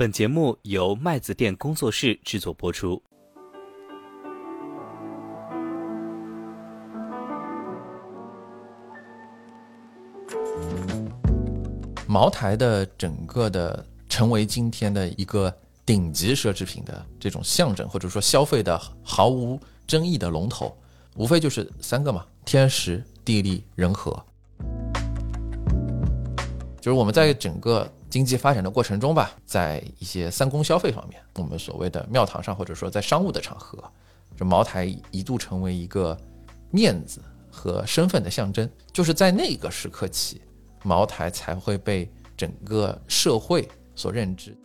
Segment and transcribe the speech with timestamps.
[0.00, 3.02] 本节目由麦子店工作室制作播出。
[12.06, 20.74] 茅台的整个的成为今天的一个顶级奢侈品的这种象征，或者说消费的毫无争议的龙头，
[21.14, 24.18] 无非就是三个嘛：天时、地利、人和。
[26.80, 33.82] 就是我们在整个经济发展的过程中吧，在一些三公消费方面，我们所谓的庙堂上，或者说在商务的场合，
[34.36, 36.16] 这茅台一度成为一个
[36.70, 38.68] 面子和身份的象征。
[38.92, 40.40] 就是在那个时刻起。
[40.82, 44.56] 茅台才会被整个社会所认知。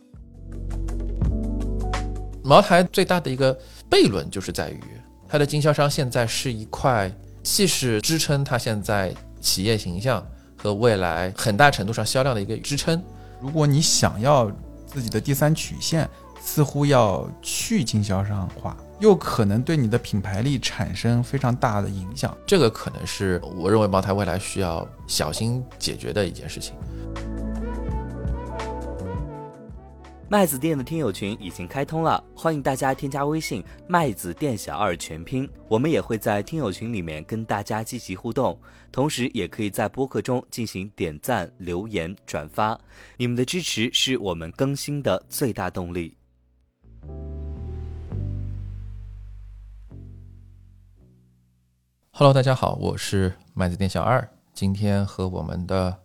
[2.42, 3.54] 茅台最大的一个
[3.90, 4.80] 悖论就是在于，
[5.28, 10.26] 它的经销商现在是一块，既是支撑它现在企业形象
[10.66, 13.00] 和未来很大程度上销量的一个支撑。
[13.40, 14.50] 如果你想要
[14.86, 16.08] 自己的第三曲线，
[16.40, 18.76] 似乎要去经销商化。
[18.98, 26.74] 又可能对你的品牌力产生非常大的影响，这个可能是我认为茅台未来需要小心解决的一件事情。
[30.28, 38.58] 麦子店的听友群已经开通了，欢迎大家添加微信“麦子店小二全拼”，我们也会在听友群里面跟大家积极互动，
[38.90, 42.76] 同时也可以在播客中进行点赞、留言、转发，
[43.16, 46.16] 你们的支持是我们更新的最大动力。
[52.10, 54.28] Hello，大家好，我是麦子店小二。
[54.52, 55.96] 今天和我们的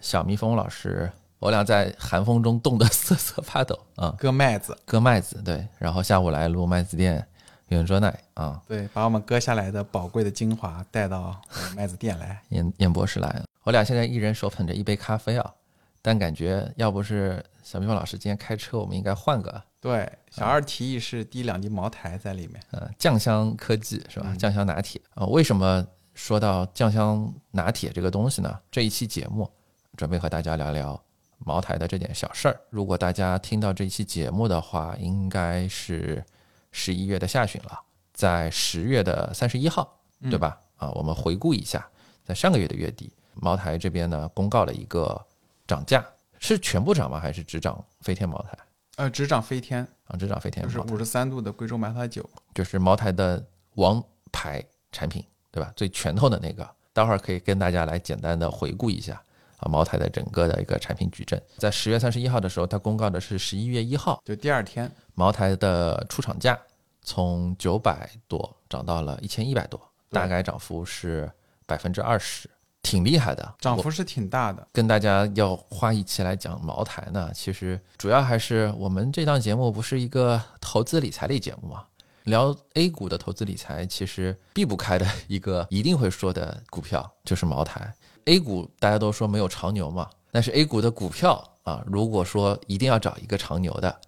[0.00, 5.66] 小蜜蜂老师，我俩在寒风中冻得瑟瑟发抖啊，割麦子，割麦子，对。
[5.78, 7.26] 然后下午来录麦子店
[7.68, 11.40] 圆桌奶啊，对，把我们割下来的宝贵的精华带到
[11.76, 12.40] 麦子店来。
[12.50, 15.52] 演演播室来了，我俩现在一人手捧着一杯咖啡啊，
[16.00, 19.62] 但感觉要不是小蜜蜂老师今天开车，我们应该换个。
[19.80, 24.34] 对，小二提议是滴两滴茅台在里面，呃，酱香科技是吧？
[24.38, 28.58] 酱香拿铁啊，为什么说到酱香拿铁这个东西呢？
[28.70, 29.50] 这一期节目
[29.94, 30.98] 准备和大家聊聊
[31.44, 32.60] 茅台的这点小事儿。
[32.70, 36.24] 如果大家听到这一期节目的话，应该是
[36.72, 37.80] 十一月的下旬了，
[38.12, 40.58] 在十月的三十一号，对吧？
[40.76, 41.86] 啊，我们回顾一下，
[42.24, 45.24] 在上个月的月底，茅台这边呢公告了一个
[45.66, 46.04] 涨价，
[46.38, 47.20] 是全部涨吗？
[47.20, 48.58] 还是只涨飞天茅台？
[48.96, 53.44] 呃，只涨飞天啊，只涨飞天，就是五十三度的贵州茅台酒，就是茅台的
[53.74, 55.72] 王牌产品，对吧？
[55.74, 59.20] 最拳头的那个，待会儿可以跟大家来简单的回顾一下
[59.64, 61.40] 啊，茅台的整个的一个产品矩阵。
[61.56, 66.58] 在十月三十一号的时候，它公告的是十一月一号，就第二天，茅台的出厂价
[67.02, 69.80] 从九百多涨到了一千一百多，
[70.10, 71.30] 大概涨幅是
[71.66, 72.48] 百分之二十。
[72.82, 74.68] 挺厉害的，涨幅是挺大的。
[74.70, 81.84] 跟大家要花一期来讲茅台呢，其实主要还是我们这档节目不是一个投资理财类节目嘛，
[82.24, 87.90] 聊 A 股的投资理财，其实避不开的一个一定会说的股票就是茅台。
[88.26, 94.00] A 股大家都说没有长牛嘛，但是 A 股的股票啊，如果说一定要找一个长牛的，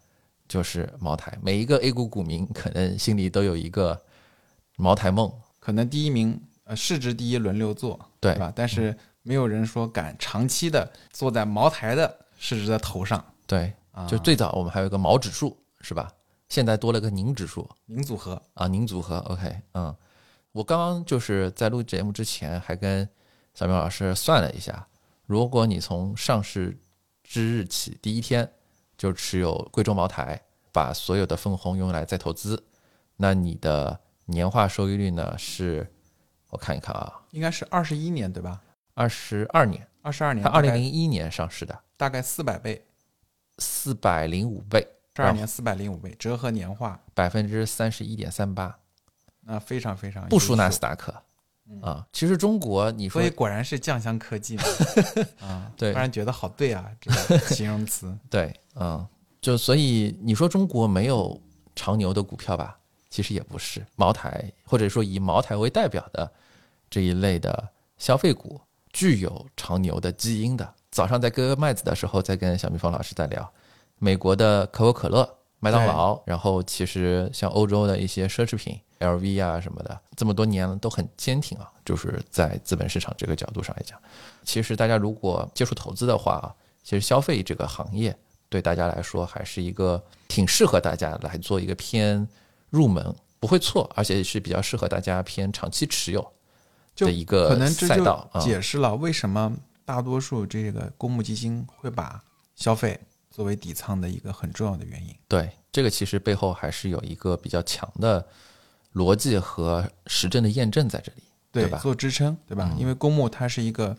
[0.48, 1.36] 就是茅台。
[1.42, 4.00] 每一个 A 股股民可能心里都有一个
[4.76, 6.40] 茅台梦，可能第一名。
[6.68, 8.52] 呃，市值第一轮流做，对吧？
[8.52, 13.24] 但是没有人说敢长期的坐在茅台的市值的头上。
[13.46, 13.72] 对，
[14.08, 16.10] 就最早我们还有一个毛指数，是吧？
[16.48, 19.18] 现在多了个宁指数，宁组合啊，宁组合。
[19.18, 19.94] OK，嗯，
[20.50, 23.08] 我刚刚就是在录节目之前还跟
[23.56, 24.86] 小明老师算了一下，
[25.24, 26.78] 如果你从上市
[27.24, 28.52] 之日起第一天
[28.98, 30.38] 就持有贵州茅台，
[30.72, 32.62] 把所有的分红用来再投资，
[33.16, 35.90] 那你的年化收益率呢是？
[36.50, 38.60] 我看一看啊，应该是二十一年对吧？
[38.92, 42.86] 二十二年，二十二年，它二零零一年上市的，大概四百倍，
[43.56, 44.86] 四百零五倍，
[45.16, 47.00] 十二年四百零五倍，折合年化。
[47.14, 48.78] 百分之三十一点三八，
[49.40, 51.22] 那非常非常不输纳斯达克
[51.82, 52.06] 啊。
[52.12, 54.62] 其实中国，你说，所以果然是酱香科技嘛
[55.46, 59.06] 啊，对，突然觉得好对啊，这个 形容词，对，嗯，
[59.40, 61.40] 就所以你说中国没有
[61.74, 62.78] 长牛的股票吧？
[63.10, 66.30] 其实也不是，茅台或者说以茅台为代表的。
[66.88, 68.60] 这一类的消费股
[68.92, 70.74] 具有长牛的基因的。
[70.92, 73.52] 早上在割麦子的时候，在跟小蜜蜂老师在聊
[73.98, 75.28] 美国的可口可乐、
[75.60, 81.70] 麦当劳，然后其实像欧洲的一些奢侈品，LV 啊什么的，这么多年了都很坚挺啊。
[81.84, 83.98] 就是在资本市场这个角度上来讲，
[84.42, 88.16] 其实大家如果接触投资的话啊，其实消费这个行业
[88.48, 92.26] 对大家来说还是一个挺适合大家来做一个偏
[92.70, 96.32] 入门，不会错，而且是比较适合大家偏长期持有。
[96.96, 99.54] 的一个可能这就解释了为什么
[99.84, 102.18] 大多数这个公募基金会把
[102.54, 102.98] 消费
[103.36, 105.14] 作为底仓的一个很重要的原因。
[105.28, 108.26] 对，这个其实背后还是有一个比较强的
[108.94, 111.22] 逻辑和实证的验证在这里，
[111.52, 111.78] 对吧？
[111.80, 112.66] 做支撑，对吧？
[112.72, 113.94] 嗯因为公募它是一个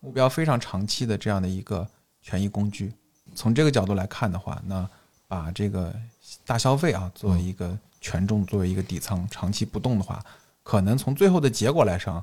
[0.00, 1.88] 目标非常长期的这样的一个
[2.20, 2.92] 权益工具。
[3.34, 4.86] 从这个角度来看的话，那
[5.26, 5.98] 把这个
[6.44, 10.22] 大消费啊作为一个权重，作为一个底仓长期不动的话，
[10.62, 12.22] 可能从最后的结果来上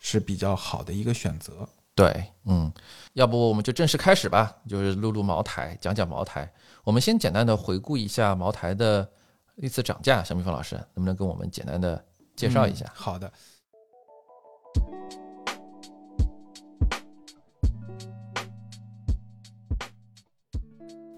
[0.00, 1.68] 是比较好的一个选择。
[1.98, 2.72] 对，嗯，
[3.14, 6.48] 要不我们就正式开始吧，就是录录茅台，讲讲茅台。
[6.84, 9.10] 我们先简单的回顾一下茅台的
[9.56, 12.00] 历次涨价，小蜜蜂老师能不能跟我们简单的
[12.36, 12.86] 介绍一下？
[12.94, 13.28] 好的。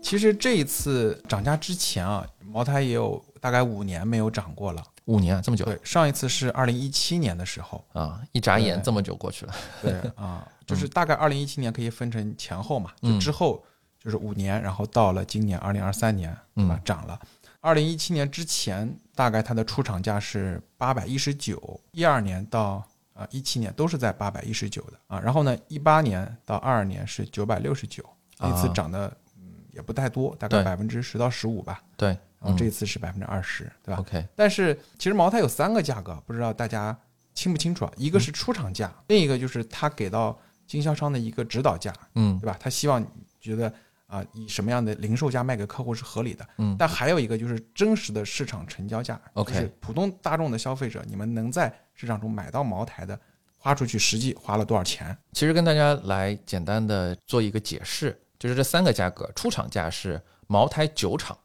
[0.01, 4.83] 其实这一次涨价之前啊，茅台也有大概五年没有涨过了。
[5.11, 7.85] 五年啊，这么久对，上一次是二零一七年的时候。
[7.93, 9.55] 啊，一眨眼这么久过去了。
[9.83, 13.63] 对啊， 就是大概二零一七年可以分成前后嘛，就嗯之后
[13.99, 16.85] 就是五年，然后到了今年二零二三年，对吧嗯？
[16.85, 17.19] 涨了。
[17.61, 22.83] 二零一七年之前，大概它的出厂价是八百一十九，一二年到
[23.13, 25.21] 啊一七年都是在八百一十九的啊。
[25.21, 28.03] 然后呢，一八年到二二年是九百六十九，
[28.39, 29.43] 那次啊涨的嗯
[29.73, 31.83] 也不太多，大概对百分之十到十五吧。
[31.99, 36.97] 对，然后这嗯次是百分之二十，对吧？OK，但是其实茅台有三个价格，不知道大家
[37.35, 37.93] 清不清楚啊？
[37.97, 42.57] 一个是出厂价，另一个就是他给到经销商的一个指导价，嗯对吧？
[42.59, 43.07] 他希望你
[43.41, 43.73] 觉得
[44.07, 46.45] 啊、以什么样的零售价卖给客户是合理的。
[46.59, 53.17] 嗯但还有一个就是真实的市场成交价 OK 就是普通大众的消费者，你们能在市场中买到茅台的，
[53.57, 55.17] 花出去实际花了多少钱？
[55.33, 61.39] 其实跟大家来简单的做一个解释，就是这三个价格，出厂价是茅台酒厂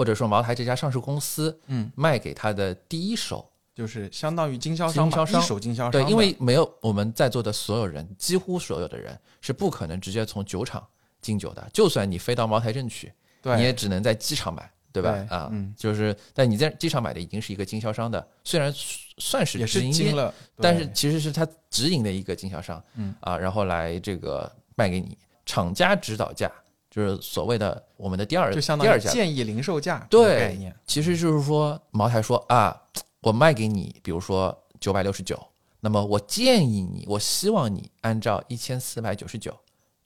[0.00, 5.42] 或者说茅台这家上市公司嗯，卖给他的第一手就是相当于经销商，经销商。
[5.42, 10.82] 一手经销商对，因为没有我们在座的所有人，几乎所有的人是不可能直接从酒厂
[11.20, 11.68] 进酒的。
[11.70, 13.12] 就算你飞到茅台镇去，
[13.42, 13.54] 对。
[13.56, 15.10] 你也只能在机场买，对吧？
[15.28, 15.74] 啊，嗯。
[15.76, 18.72] 就是但你在机场买的已经是一个经销商的，虽然
[19.18, 23.14] 算是也直营店，是经了，但是其实是他直营的一个经销商，嗯。
[23.20, 26.50] 啊，然后来这个卖给你，厂家指导价
[26.90, 30.74] 就是所谓的我们的第二就相当于建议零售价对概念。
[30.84, 32.76] 其实就是说茅台说啊，
[33.20, 35.40] 我卖给你，比如说九百六十九，
[35.78, 39.56] 那么我建议你，我希望你按照一千四百九十九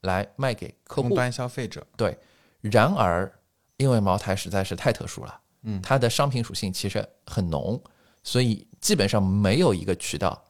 [0.03, 1.15] 来卖给客户。
[1.15, 2.19] 端消费者，对，
[2.61, 3.33] 然而
[3.79, 7.83] 因为茅台实在是太特殊了，嗯它的商品属性其实很浓，
[8.23, 10.45] 所以基本上没有一个渠道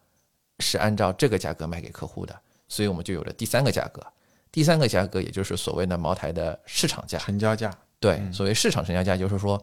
[0.59, 2.37] 是按照这个价格卖给客户的，
[2.67, 4.05] 所以我们就有了第三个价格。
[4.55, 8.33] 第三个价格也就是所谓的茅台的市场价，成交价，对，嗯。
[8.33, 9.61] 所谓市场成交价就是说，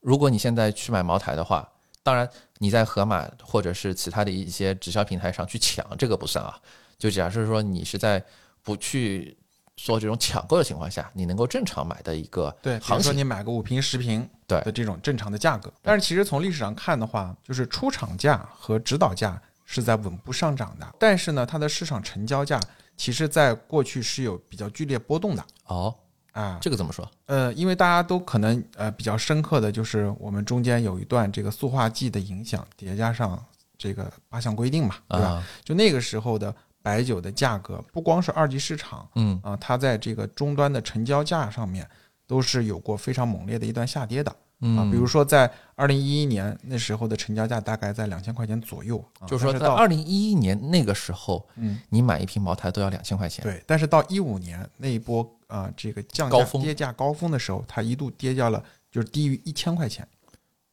[0.00, 1.68] 如果你现在去买茅台的话，
[2.02, 2.26] 当然
[2.56, 6.58] 你在盒马或者是其他的一些直销平台上去抢，这个不算啊。
[6.98, 8.24] 就假设说你是在
[8.62, 9.36] 不去
[9.76, 14.62] 做这种抢购的情况下，你能够正常买的一个对，比如，说你买个五瓶十瓶对。
[14.62, 22.58] 的这种正常的价格，但是其实从历史上看的话，就是出厂价和指导价是在稳步上涨的，但是呢，它的市场成交价
[22.96, 25.94] 其实在过去是有比较剧烈波动的哦，
[26.32, 26.58] 啊。
[26.60, 27.08] 这个怎么说？
[27.26, 33.42] 呃，因为大家都可能呃比较深刻的就是我们中间有一段这个塑化剂的影响，叠加上
[33.76, 35.26] 这个八项规定嘛，对吧？
[35.26, 41.88] 啊，就那个时候的白酒的价格，不光是二级市场，嗯啊，它在这个终端的成交价上面
[42.26, 44.88] 都是有过非常猛烈的一段下跌的嗯，啊。
[44.90, 51.80] 比如说在二零一一年那时候的成交价大概在两千块钱左右，啊就是说到在二零一一年那个时候，嗯。
[51.88, 56.62] 你买一瓶茅台都要两千块钱，对，但是到一五年那一波啊这个降价高峰。
[56.62, 60.06] 跌价高峰的时候，它一度跌掉了就是低于一千块钱，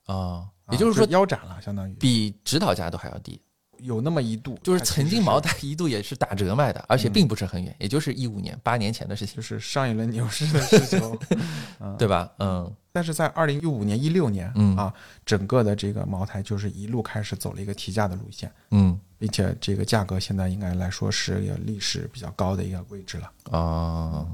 [0.05, 1.93] 啊，啊也就是说腰斩了，相当于。
[1.93, 3.41] 比指导价都还要低。
[3.79, 7.13] 有那么一度，就是曾经茅台一度也是打折卖的，而且嗯。
[7.13, 9.37] 并不是很远，也就是一五年八年前的事情。
[9.37, 11.17] 就，是上一轮牛市的需求，
[11.81, 11.97] 嗯。
[11.97, 12.31] 对吧？
[12.37, 14.93] 嗯但是在二零一五年、一六年，嗯啊，
[15.25, 23.31] 整个的这个茅台就是一路开始走了一个提价的路线，嗯并且这个价格现在应该来说是有历史比较高的一个位置了。
[23.51, 24.25] 啊，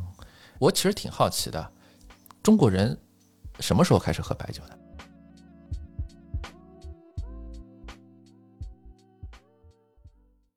[0.59, 1.71] 我其实挺好奇的，
[2.41, 2.97] 中国人
[3.59, 4.76] 什么时候开始喝白酒的？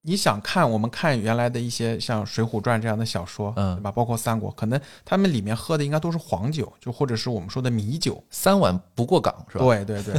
[0.02, 3.92] 你想看我们看原来的一些像《水浒传》这样的小说，嗯对吧？
[3.92, 8.22] 包括三国，可能他们里面喝的应该都是黄酒，就或者是我们说的米酒。
[8.30, 10.14] 三碗不过岗是吧？，对对对，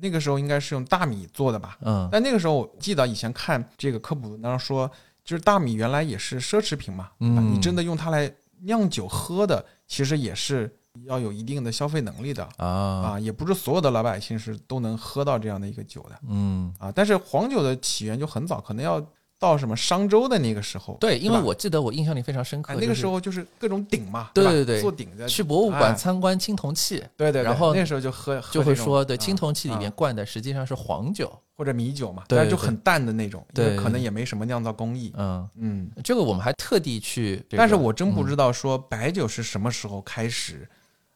[0.00, 1.78] 那个时候应该是用大米做的吧？
[1.80, 4.90] 嗯但那个时候我记得以前看这个科普文章说，
[5.24, 8.30] 就是大米原来也是奢侈品嘛，嗯你真的用它来
[8.64, 10.70] 酿酒喝的，其实也是
[11.06, 12.46] 要有一定的消费能力的。
[12.56, 12.66] 啊。
[12.66, 16.18] 啊，也不是所有的老百姓是都能喝到这样的一个酒的。
[16.28, 16.72] 嗯。
[16.78, 16.92] 啊。
[16.92, 19.04] 但是黄酒的起源就很早，可能要
[19.38, 25.28] 到什么商周的那个时候，对，因为我记得我印象里非常深刻，哎那个时候就是各种鼎嘛，对对对做鼎的。
[25.28, 29.92] 去博物哎馆参观青铜器，对对，对然后那时候就喝就会说，对，啊青铜器里面啊。
[29.94, 31.30] 灌的实际上是黄酒。
[31.56, 35.88] 或者米酒嘛，但是就很淡的那种，对可能也没什么酿造工艺，嗯，嗯。
[36.02, 38.26] 这个我们还特地去这个，但是我真不嗯。
[38.26, 40.68] 知道说白酒是什么时候开始，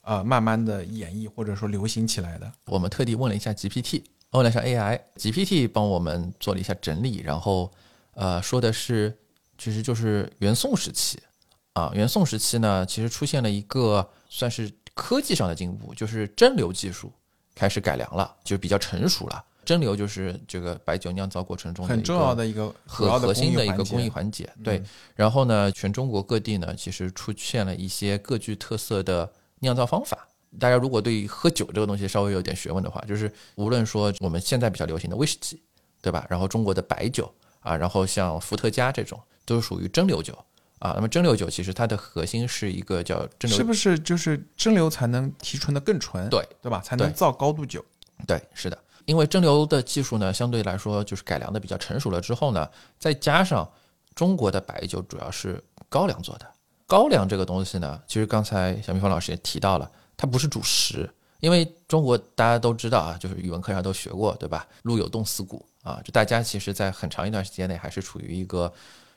[0.08, 2.50] 呃，慢慢的演绎或者说流行起来的。
[2.64, 7.70] 我们特地问了一下 GPT，问了一下 AI，GPT 帮我们做了一下整理，然后
[8.14, 9.14] 呃说的是，
[9.58, 11.20] 其实就是元宋时期
[11.74, 17.12] 啊，元宋时期呢，其实出现了一个算是科技上的进步，就是蒸馏技术
[17.54, 19.44] 开始改良了，就是比较成熟了。
[19.66, 24.50] 蒸馏就是这个白酒酿造过程中的很重要的一个核核心的一个工艺环节。
[24.64, 24.82] 对，
[25.14, 30.28] 然后呢，全中国各地呢，其实出现了一些各具特色的酿造方法。
[30.58, 35.62] 大家如果对喝酒这个东西稍微有点学问的话，就是无论说我们现在比较流行的威士忌，
[36.00, 36.26] 对吧？
[36.30, 40.32] 然后中国的白酒啊，然后像伏特加这种，都是属于蒸馏酒
[40.78, 40.92] 啊。
[40.94, 46.28] 那么蒸馏酒其实它的核心是一个叫蒸馏，是不是就是蒸馏才能提纯的更纯？
[46.30, 46.80] 对对吧？
[46.80, 47.84] 才能造高度酒。
[48.26, 53.70] 对，是的，因为蒸馏的技术呢，相对来说就是改良的比较成熟了之后呢，再加上
[54.14, 56.46] 中国的白酒主要是高粱做的，
[56.88, 64.66] 高粱这个东西呢，其实刚才小蜜蜂老师也提到了，它不是主食，因为中国大家都知道啊，就是语文课上都学过，对吧？
[64.84, 68.72] 路有冻死骨啊，就大家其实在很长一段时间内还是处于一个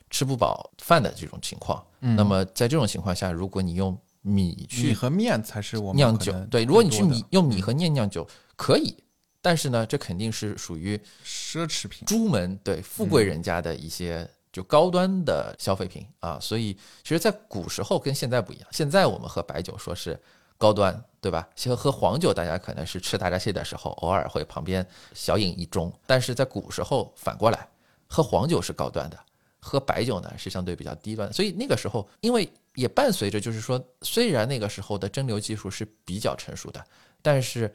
[0.10, 1.82] 吃不饱饭的这种情况。
[2.02, 8.94] 嗯那么在这种情况下，如果你用米米去和面才是我们酿，酒对，如果你去米用米和面酿酒可以，
[9.42, 18.68] 但是呢，这肯定是属于奢侈品，朱门对富贵人家的一些就高端的消费品啊，所以其实，在古时候跟现在不一样。
[18.72, 20.20] 现在我们喝白酒说是
[20.58, 21.48] 高端，对吧？
[21.56, 27.68] 其实喝黄酒，大家可能是吃大闸蟹的时候，偶尔会旁边小饮一盅，但是在古时候反过来，
[28.08, 29.18] 喝黄酒是高端的，
[29.60, 31.32] 喝白酒呢是相对比较低端。
[31.32, 36.86] 所以那个时候，因为也伴随着就是说，虽然那个时候的蒸馏技术是比较成熟的，
[37.22, 37.74] 但是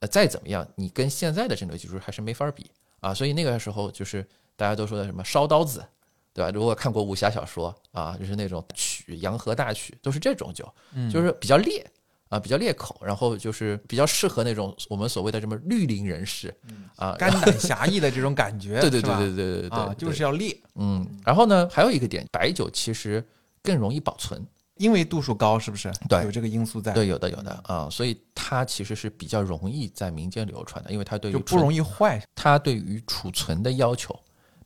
[0.00, 2.70] 呃再怎么样，你跟现在的蒸馏技术还是没法比
[3.00, 3.12] 啊。
[3.12, 4.24] 所以那个时候就是
[4.56, 5.84] 大家都说的什么烧刀子，
[6.32, 6.50] 对吧？
[6.52, 10.68] 如果看过武侠小说啊，就是那种曲洋河大曲，都是这种酒，
[11.10, 11.84] 就是比较烈
[12.28, 16.54] 啊，比较烈口，然后就是比较适合那种我们所谓的什么绿林人士
[16.96, 21.06] 啊，肝胆侠义的这种感觉， 对对对对对对对啊，就是要烈，嗯。
[21.24, 23.26] 然后呢，还有一个点，白酒其实
[23.62, 25.90] 更容易保存，因为度数高，是不是？
[26.08, 32.22] 对有这个因素在，对，有的有的啊，所以它其实是比较容易在民间流传的，因为它对于就不容易，易坏。
[32.34, 34.18] 它对于储存的要求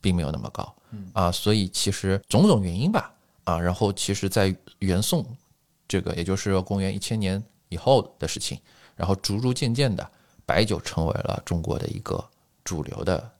[0.03, 0.75] 并没有那么高
[1.13, 3.13] 啊，所以其实种种原因吧
[3.45, 5.25] 啊，然后其实在元宋
[5.87, 8.59] 这个也就是公元一千年以后的事情，
[8.97, 10.07] 然后逐逐渐渐的
[10.45, 12.21] 白酒成为了中国的一个
[12.65, 13.31] 主流的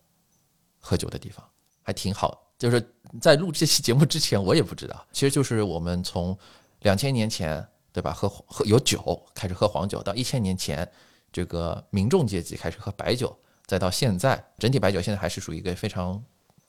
[0.79, 1.45] 喝酒的地方，
[1.81, 2.41] 还挺好。
[2.57, 2.81] 就是
[3.19, 6.37] 在录这期节目之前，我也不知道，其实就是我们从
[6.83, 8.13] 两千年前，对吧？
[8.13, 10.89] 喝喝有酒开始喝黄酒，到一千年前，
[11.31, 16.23] 这个民众阶级开始喝白酒，再到现在，整体白酒现在还是属于一个非常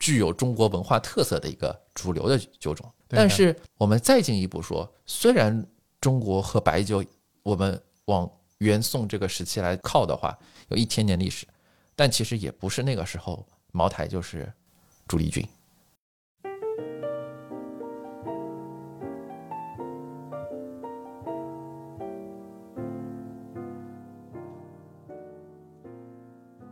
[0.04, 2.92] 具有中国文化特色的一个主流的酒种。
[3.08, 5.66] 但是我们再进一步说，虽然
[5.98, 7.02] 中国喝白酒，
[7.42, 11.46] 我们往元宋这个时期来靠的话，有一千年历史，
[11.96, 14.52] 但其实也不是那个时候茅台就是
[15.08, 15.42] 主力军。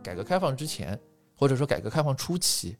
[0.03, 0.99] 改革开放之前，
[1.35, 2.77] 或者说改革开放初期，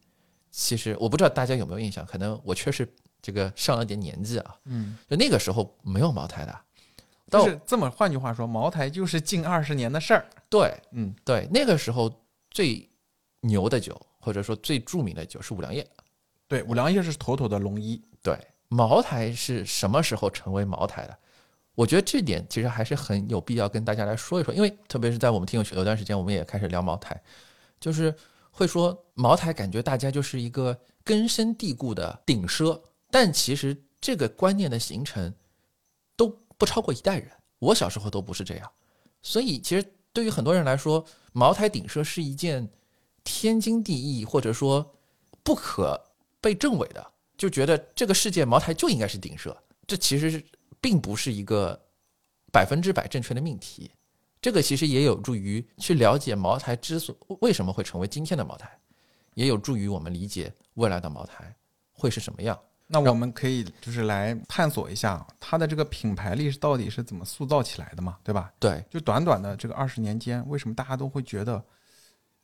[0.55, 2.87] 其实我不知道大家有没有印象，可能我确实
[3.23, 6.55] 这个上了点年纪啊，嗯，就那个时候没有茅台的，
[7.27, 10.23] 到就是这么，换句话说，茅台就是近二十年的事儿。
[10.49, 12.87] 对嗯，对，那个时候最
[13.41, 15.85] 牛的酒，或者说最著名的酒是五粮液。
[16.47, 17.99] 对，五粮液是妥妥的龙一。
[18.21, 21.17] 对，茅台是什么时候成为茅台的？
[21.73, 27.19] 我觉得这点其实还是很有必要跟大家来说一说，因为特别是在我们听友群有段时间，我们也开始聊茅台，
[27.79, 28.13] 就是
[28.55, 32.79] 会说茅台感觉大家就是一个根深蒂固的顶奢，
[33.09, 35.33] 但其实这个观念的形成
[36.15, 38.71] 都不超过一代人，我小时候都不是这样，
[39.23, 39.83] 所以其实
[40.13, 42.69] 对于很多人来说，茅台顶奢是一件
[43.23, 44.95] 天经地义或者说
[45.41, 45.99] 不可
[46.39, 47.05] 被证伪的，
[47.35, 49.51] 就觉得这个世界茅台就应该是顶奢，
[49.87, 50.43] 这其实
[50.79, 51.81] 并不是一个
[52.51, 53.89] 百分之百正确的命题。
[54.43, 58.69] 这个其实也有助于去了解茅台之所为什么会成为今天的茅台，
[59.35, 61.55] 也有助于我们理解未来的茅台
[61.93, 62.59] 会是什么样。
[62.85, 68.51] 那我们可以就是来探索一下它的这个品牌力是到底是怎么塑造起来的嘛，对吧？
[68.59, 71.63] 对，就短短的这个二十年间，为什么大家都会觉得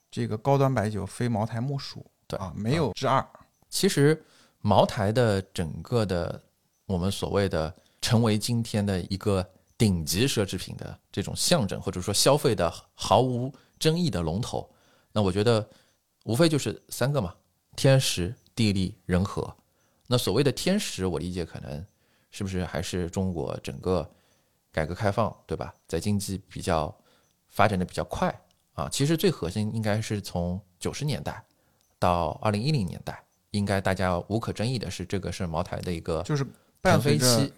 [0.09, 2.09] 这个高端白酒非茅台莫属？
[2.27, 3.23] 对啊，没有之二。
[3.67, 4.23] 其实
[4.61, 6.41] 茅台的整个的
[6.85, 9.45] 我们所谓的成为今天的一个
[9.79, 14.69] 顶级奢侈品的这种象征，或者说消费的毫无争议的龙头，
[15.13, 15.67] 那我觉得
[16.25, 17.33] 无非就是三个嘛：
[17.77, 19.55] 天时、地利、人和。
[20.05, 21.85] 那所谓的天时，我理解可能
[22.29, 24.07] 是不是还是中国整个
[24.69, 25.73] 改革开放，对吧？
[25.87, 26.93] 在经济比较
[27.47, 28.37] 发展的比较快
[28.73, 31.41] 啊，其实最核心应该是从九十年代
[31.97, 36.45] 到二零一零年代，应该大家无可争议的是，这个是茅台的一个就是
[36.81, 37.51] 伴随着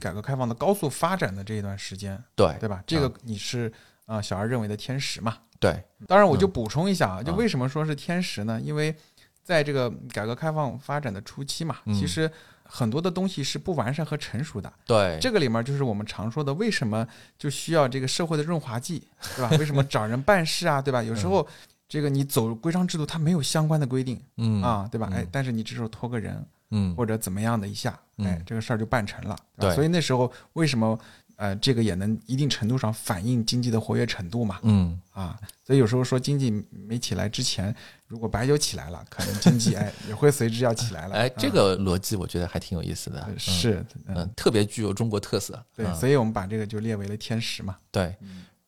[0.00, 2.82] 改革开放的高速发展的这一段时间，对对吧？
[2.86, 3.72] 这个你是
[4.06, 5.38] 啊、呃小二认为的天时嘛？
[5.60, 8.60] 对，当然，我就补充一下啊，就嗯为什么说是天时呢？
[8.60, 8.94] 因为
[9.42, 12.30] 在这个改革开放发展的初期嘛，嗯其实
[12.64, 14.70] 很多的东西是不完善和成熟的。
[14.84, 17.06] 对，这个里面就是我们常说的，为什么
[17.38, 19.56] 就需要这个社会的润滑剂，对吧？
[19.56, 21.02] 为什么找人办事啊，对吧？
[21.02, 21.46] 有时候
[21.88, 25.08] 这个你走规章制度，它没有相关的规定嗯啊，对吧？
[25.12, 26.94] 嗯哎，但是你这时候托个人嗯。
[26.96, 29.36] 或者怎么样的一下，哎嗯，这个事儿就办成了。
[29.58, 30.98] 对所以那时候为什么
[31.36, 34.58] 呃这个也能一定程度上反映经济的活跃程度嘛？
[34.62, 35.00] 嗯。
[35.12, 37.74] 啊，所以有时候说经济没起来之前，
[38.08, 41.14] 如果白酒起来了，可能经济 哎也会随之要起来了。
[41.14, 41.32] 哎，啊。
[41.38, 45.94] 这个逻辑我觉得还挺有意思的，是嗯嗯，特别具有中国特色，对，嗯。
[45.94, 47.76] 所以我们把这个就列为了天时嘛。
[47.92, 48.14] 对，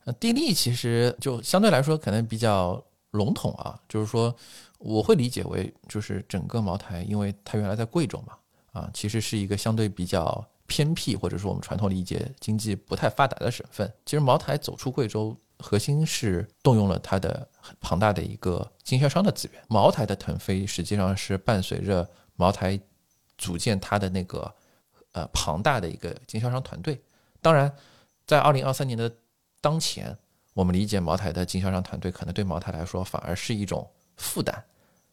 [0.04, 4.32] 呃地利其实就相对来说可能比较笼统啊，就是说
[4.86, 8.34] 我会理解为就是整个茅台，因为它原来在贵州嘛，
[8.70, 13.92] 啊，其实是一个相对比较偏僻或者说我们传统理解经济不太发达的省份。
[14.04, 17.48] 其实茅台走出贵州，核心是动用了它的
[17.80, 19.60] 庞大的一个经销商的资源。
[19.68, 22.78] 茅台的腾飞实际上是伴随着茅台
[23.36, 24.54] 组建它的那个
[25.10, 27.02] 呃庞大的一个经销商团队。
[27.42, 27.74] 当然，
[28.24, 29.12] 在二零二三年的
[29.60, 30.16] 当前，
[30.54, 34.64] 我们理解茅台的经销商团队可能对茅台来说反而是一种负担。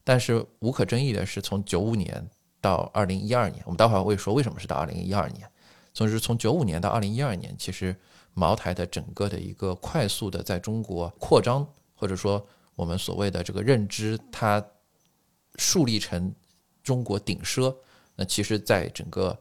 [0.03, 2.29] 但是无可争议的是，从九五年
[2.60, 5.50] 到二零一二年，我们待会儿会说为什么是到二零一二年。
[5.93, 7.95] 总之，从九五年到二零一二年，其实
[8.33, 12.45] 茅台的整个的一个快速的在中国扩张，或者说
[12.75, 14.66] 我们所谓的这个认知，它
[15.55, 16.33] 树立成
[16.81, 17.74] 中国顶奢，
[18.16, 19.37] 那其实在整个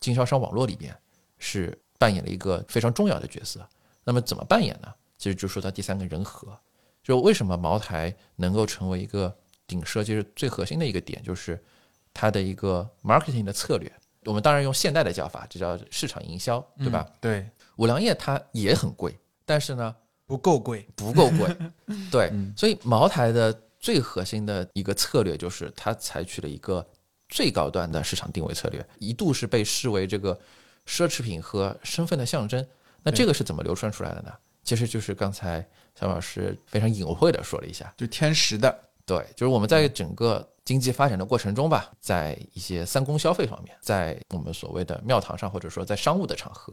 [0.00, 0.94] 经销商网络里边
[1.38, 3.66] 是扮演了一个非常重要的角色。
[4.04, 4.92] 那么怎么扮演呢？
[5.16, 6.58] 其实就说到第三个人和，
[7.04, 9.32] 就为什么茅台能够成为一个
[9.72, 11.58] 顶奢，其实最核心的一个点就是
[12.12, 13.90] 它的一个 marketing 的策略。
[14.24, 17.06] 我们当然用现代的叫法，这叫市场营销，对吧？
[17.08, 17.16] 嗯？
[17.20, 20.86] 对，五粮液它也很贵，但是呢不够贵。
[20.94, 21.56] 不够贵，
[22.12, 26.86] 对，嗯所以茅台的最核心的一个策略就是它采取了一个
[27.30, 30.38] 最高端的市场定位策略，一度是被视为这个
[30.86, 32.64] 奢侈品和身份的象征。
[33.02, 34.32] 那这个是怎么流传出来的呢？
[34.62, 35.66] 其实就是刚才
[35.98, 38.72] 小老师非常隐晦的说了一下，就天时的，
[39.04, 46.72] 对，就是我们在整个经济发展的过程中吧，在一些三公消费方面，在我们所谓的庙堂上，或者说在商务的场合，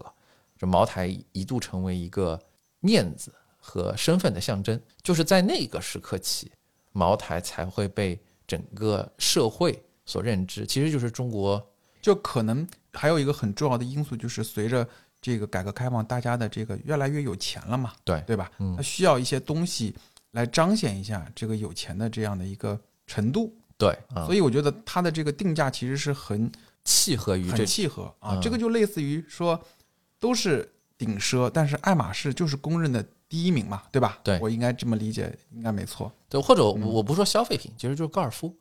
[0.57, 2.39] 这茅台一度成为一个
[2.79, 4.79] 面子和身份的象征。
[5.01, 6.51] 就是在那个时刻起，
[6.91, 11.65] 茅台才会被整个社会所认知，其实就是中国
[12.01, 14.87] 就可能还有一个很重要的因素，就是随着
[15.21, 18.49] 这个改革开放，大家的这个越来越有钱了嘛，对对吧？
[18.59, 19.95] 嗯它需要一些东西
[20.31, 26.51] 来彰显一下这个有钱的这样的一个程度，对啊，所以我觉得它的这个定价其实是很
[26.83, 28.35] 契合于很契合啊。
[28.35, 29.59] 嗯这个就类似于说
[30.19, 34.19] 都是顶奢，但是爱马仕就是公认的第一名嘛，对吧？
[34.23, 36.11] 对我应该这么理解，应该没错。
[36.27, 38.55] 对，或者我不说消费品，其实就是高尔夫，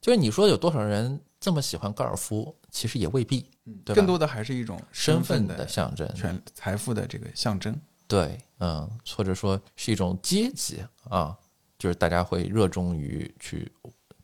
[0.00, 3.46] 就是你说有多少人这么喜欢高尔夫，其实也未必，
[3.84, 7.74] 对更多的还是一种身份的象征，权财富的这个象征。
[8.10, 11.38] 对，嗯，或者说是一种阶级啊，
[11.78, 13.70] 就是大家会热衷于去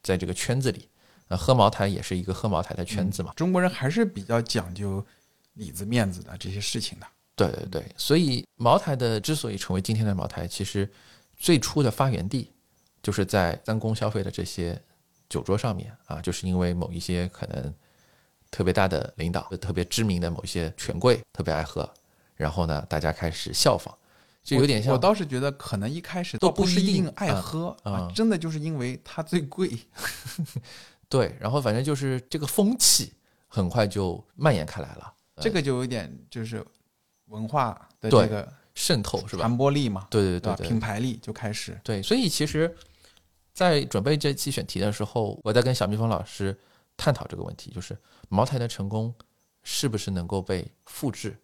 [0.02, 0.88] 在这个圈子里，
[1.28, 5.06] 呃，喝茅台也是一个喝茅台的圈子嘛，中国人还是比较讲究
[5.52, 7.06] 里子面子的这些事情的。
[7.36, 10.90] 对对对，所以茅台的之所以成为今天的茅台，其实
[11.36, 12.50] 最初的发源地
[13.00, 14.82] 就是在三公消费的这些
[15.28, 17.72] 酒桌上面啊，就是因为某一些可能
[18.50, 21.88] 特别大的领导、特别知名的某一些权贵特别爱喝，
[22.36, 23.92] 然后呢，大家开始效仿，
[24.42, 24.96] 就有点像我。
[24.96, 29.70] 我倒是觉得，可能一开始都不是一定爱喝啊啊真的就是因为它最贵。
[31.08, 33.12] 对，然后反正就是这个风气
[33.46, 36.64] 很快就蔓延开来了，这个就有点就是
[37.26, 39.42] 文化的这个渗透是吧？
[39.42, 40.54] 传播力嘛，对对对？
[40.54, 41.80] 对对品牌力就开始。
[41.82, 42.74] 对，所以其实，
[43.52, 46.58] 在准备这期选题的时候，我在跟小蜜蜂老师
[46.96, 47.96] 探讨这个问题，就是
[48.28, 49.14] 茅台的成功
[49.62, 51.38] 是不是能够被复制？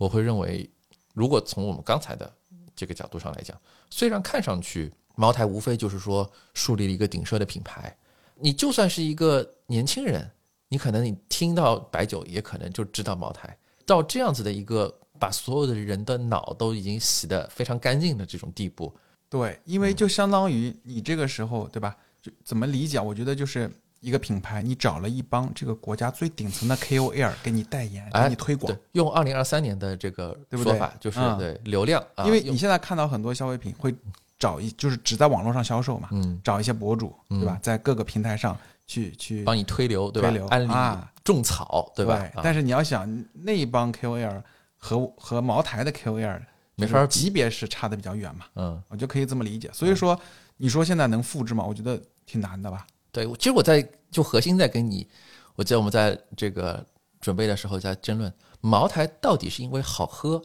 [0.00, 0.66] 我会认为，
[1.12, 2.32] 如果从我们刚才的
[2.74, 3.54] 这个角度上来讲，
[3.90, 7.94] 虽然看上去茅台无非就是说树立了一个顶奢的品牌，
[8.36, 10.26] 你就算是一个年轻人，
[10.70, 13.54] 你可能你听到白酒，也可能就知道茅台。
[13.84, 18.90] 到这样子的一个把所有的人的脑都已经洗得非常干净的这种地步，
[19.28, 21.94] 对，因为就相当于你这个时候，对吧？
[22.22, 22.98] 就怎么理解？
[22.98, 31.20] 我觉得就是一个品牌，你找了一帮这个国家最顶层的 KOL 给你代言，哎给你推广对。，用二零二三年的这个对不对说法，就是
[31.64, 33.94] 流量啊，因为你现在看到很多消费品会
[34.38, 37.58] 找一，就是只在网络上销售嘛，嗯找一些博主，对吧？
[37.62, 40.46] 在各个平台上去去帮你推流，对吧推流？
[40.48, 42.14] 安利啊种草，对吧？
[42.34, 44.42] 啊但是你要想那一帮 KOL
[44.78, 46.40] 和和茅台的 KOL
[46.76, 49.68] 没法比就是级别是差的比较远嘛，嗯，我就可以这么理解。
[49.74, 50.18] 所以说，
[50.56, 51.62] 你说现在能复制吗？
[51.62, 52.86] 我觉得挺难的吧。
[53.12, 55.08] 对，其实我在就核心在跟你，
[55.54, 56.84] 我记得我们在这个
[57.20, 60.40] 准备的时候在争论，茅台到底是因为好喝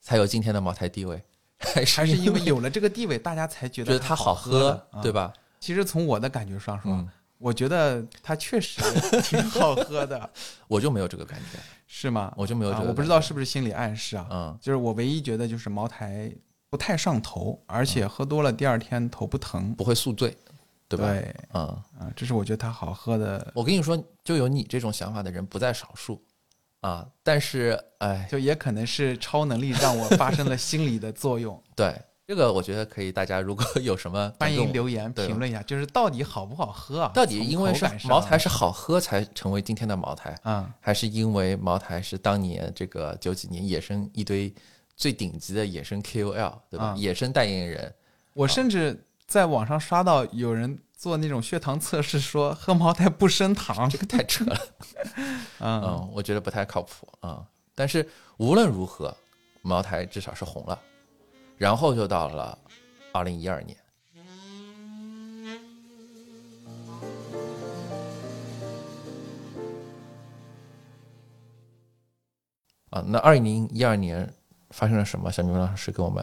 [0.00, 1.22] 才有今天的茅台地位，
[1.58, 5.32] 还是还是因为为有了这个地位，大家才觉得它好喝对吧？
[5.60, 8.80] 其实从我的感觉上说，嗯我觉得它确实
[9.20, 10.30] 挺好喝的，
[10.68, 12.32] 我就没有这个感觉，是吗？
[12.36, 14.28] 我就没有这个啊我不知道是不是心理暗示啊。
[14.30, 16.32] 嗯，就是我唯一觉得就是茅台
[16.70, 20.36] 不太上头，而且喝多了第二天头不疼，不会宿醉，
[20.96, 21.12] 对吧？
[21.12, 21.62] 对嗯，
[21.98, 23.50] 啊，这是我觉得它好喝的。
[23.54, 26.22] 我跟你说，就有你这种想法的人不在少数
[26.80, 31.60] 啊，但是哎，就也可能是超能力让我发生了心理的作用。
[31.74, 37.10] 对这个，我觉得可以，大家如果 有什么欢迎留言评论一下，就是到底好不好喝啊？
[37.12, 44.52] 到底因为是茅台是好喝才成为今天的茅台，啊，还是因为茅台是当年这个九几年野生一堆
[44.96, 46.86] 最顶级的野生 KOL，对吧？
[46.86, 47.92] 啊野生代言人，
[48.34, 53.88] 我甚至在网上刷到有人做那种血糖测试，说喝茅台不升糖。
[53.90, 54.58] 这个太扯了，
[55.60, 58.06] 嗯，嗯，我觉得不太靠谱啊、但是
[58.36, 59.16] 无论如何，
[59.62, 60.78] 茅台至少是红了，
[61.56, 62.58] 然后就到了
[63.12, 63.76] 二零一二年。
[72.90, 74.30] 啊，那二零一二年
[74.68, 75.32] 发生了什么？
[75.32, 76.22] 小明老师给我们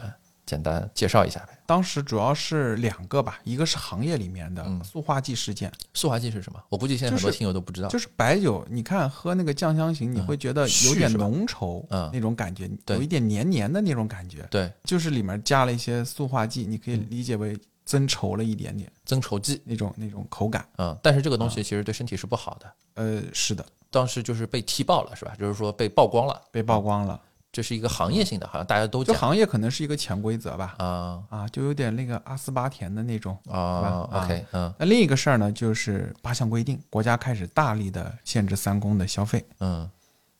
[0.50, 1.56] 简单介绍一下呗。
[1.64, 6.60] 当时主要是两个吧，一个是行业里面的嗯塑化剂事件，塑化剂是什么？
[6.68, 7.86] 我估计现在很多听友都不知道。
[7.88, 20.66] 就是白酒，你看喝那个酱香型，你会觉得有点浓稠，嗯那种感觉，对有一点黏黏的那种感觉，对，就是里面加了一些塑化剂，你可以嗯理解为增稠了一点点增稠剂，那种那种口感。
[20.78, 22.72] 嗯，但是这个东啊西其实对身体是不好的。
[22.94, 25.32] 呃，是的，当时就是被踢爆了，是吧？
[25.38, 27.20] 就是说被曝光了，被曝光了。
[27.52, 33.36] 这是一个行业性的，好像大家都讲这行业可能是一个潜规则吧，啊啊，就有点那个阿斯巴甜的那种。
[33.48, 39.90] 啊，OK，嗯那另一个事儿呢，就是八项规定，国家开始大力的限制三公的消费嗯，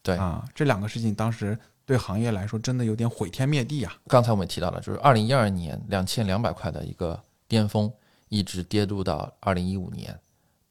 [0.02, 0.16] 对。
[0.16, 3.92] 啊，这两个事情当时对行业来说真的有点毁天灭地啊。
[4.06, 7.92] 刚才我们提到了，就是二零一二年两千两百块的一个巅峰，
[8.28, 10.16] 一直跌入到二零一五年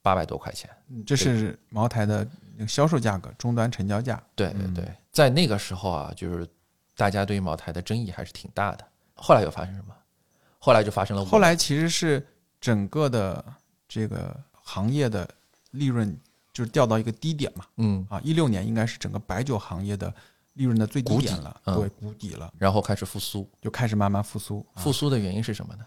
[0.00, 0.70] 八百多块钱。
[0.88, 2.30] 嗯这是茅台的那个
[2.66, 4.22] 销售价格，终端成交价。
[4.34, 6.46] 对对嗯对，在那个时候啊，就是
[6.96, 8.86] 大家对于茅台的争议还是挺大的。
[9.14, 9.94] 后来又发生什么？
[10.58, 11.24] 后来就发生了。
[11.24, 12.26] 后来其实是
[12.60, 13.44] 整个的
[13.88, 15.28] 这个行业的
[15.70, 16.14] 利润
[16.52, 17.64] 就是掉到一个低点嘛。
[17.76, 20.12] 嗯，啊，一六年应该是整个白酒行业的
[20.54, 23.48] 利润的最低点了，嗯对，谷底了，然后开始复苏。
[23.60, 24.66] 就开始慢慢复苏。
[24.74, 25.84] 啊复苏的原因是什么呢？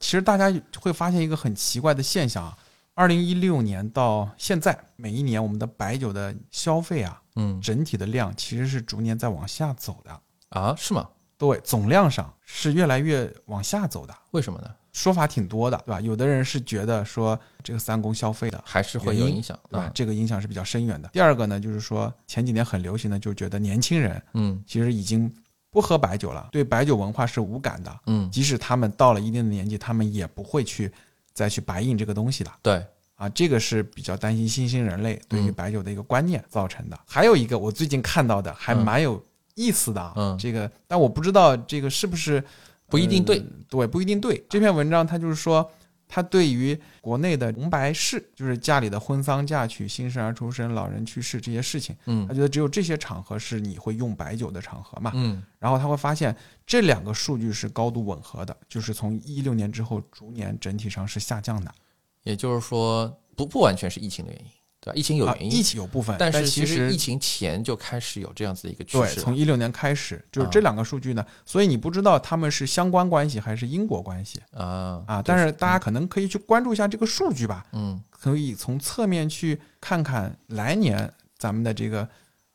[0.00, 2.58] 其实大家会发现一个很奇怪的现象啊，
[2.94, 10.20] 二零一六年到现在，每一年我们的白酒的消费啊，嗯整体的量其实是逐年在往下走的。
[10.50, 11.08] 啊，是吗？
[11.36, 14.14] 对，总量上是越来越往下走的。
[14.30, 14.70] 为什么呢？
[14.92, 16.00] 说法挺多的，对吧？
[16.00, 19.88] 有的人是觉得说这个三公消费的，还是会有影响，对吧？
[19.88, 21.08] 嗯这个影响是比较深远的。
[21.08, 25.28] 第二个呢，就是说前几年很流行的，就是觉得年轻人嗯其实已经
[25.70, 28.00] 不喝白酒了，对白酒文化是无感的。
[28.06, 30.92] 嗯，即使他们到了一定的年纪，他们也不会去
[31.34, 32.82] 再去白印这个东西的对，
[33.16, 33.28] 啊。
[33.28, 36.98] 这个是比较担心新兴人类对于嗯白酒的一个观念造成的。
[37.06, 39.22] 还有一个我最近看到的还蛮有
[39.54, 42.42] 意思的啊，嗯这个但我不知道这个是不是
[42.88, 44.42] 不一定对呃对，不一定对。
[44.48, 45.70] 这篇文章它就是说。
[46.08, 55.10] 它对于国内的红白事，就是家里的婚丧嫁娶、新生儿出生、老人去世这些事情，嗯他觉得只有这些场合是你会用白酒的场合嘛。
[55.14, 56.36] 嗯然后他会发现
[56.66, 61.74] 这两个数据是高度吻合的，就是从一六年之后逐年整体上是下降的。
[62.22, 64.46] 也就是说，不不完全是疫情的原因，
[64.84, 64.92] 对吧？
[64.94, 75.22] 疫情有啊，原因，疫情有部分，但但是其实疫情前就开始有这样子的一个趋，势对，从一六年开始，就是啊这两个数据呢，所以你不知道他们是相关关系还是因果关系啊啊。
[75.24, 82.06] 但是大家可能可以去关注一下这个数据吧，嗯可以从侧面去看看来年咱们的这个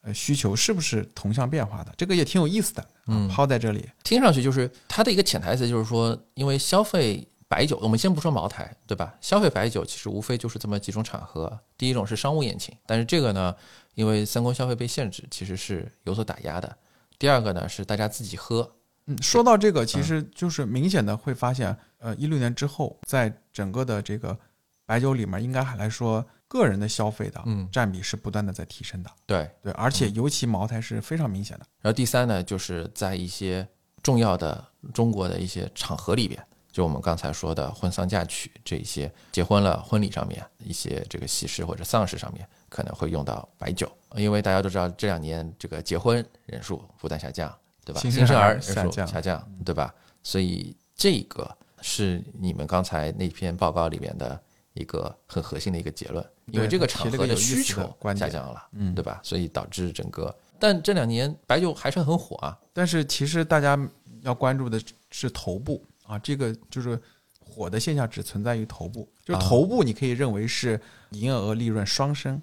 [0.01, 2.81] 呃需求是不是同向变化的，这个也挺有意思的。
[2.81, 9.13] 啊嗯抛在这里，听上去就是它的一个潜台词，就是说，因为消费白酒，我们先不说茅台，对吧？
[9.19, 11.59] 消费白酒其实无非就是这么几种场合。
[11.75, 13.53] 第一种是商务宴请，但是这个呢，
[13.95, 16.77] 因为三公消费被限制，其实是有所打压的。
[17.17, 18.71] 第二个呢是大家自己喝，
[19.07, 24.37] 嗯，说到这个，其实就是明显的会发现，呃，一六年之后，在整个的这个
[24.85, 29.09] 白酒里面，应该还来说，个人的消费的嗯占比是不断的在提升的。
[29.25, 29.49] 对。
[29.63, 31.65] 对，而且尤其茅台是非常明显的。
[31.81, 33.67] 然后第三呢，就是在一些
[34.03, 36.41] 重要的中国的一些场合里边，
[36.79, 47.99] 就我们刚才说的婚丧嫁娶这一些结婚了婚礼上面一些这个喜事或者丧事上面，可能会用到白酒，因为大家都知道这两年这个结婚人数不断下降，对吧？
[47.99, 49.93] 新生儿人数下降对吧？
[50.23, 59.19] 所以这个是你们刚才那篇报告里面的一个很核心的一个结论，因为这个场合的需求下降了，嗯对吧？
[59.21, 63.77] 所以导致整个，但这两年白酒还是很火啊，但是其实大家
[64.21, 66.99] 要关注的是头部啊，这个就是
[67.39, 72.41] 火的现象只存在于头部，就头部你可以认为是营业额利润双升。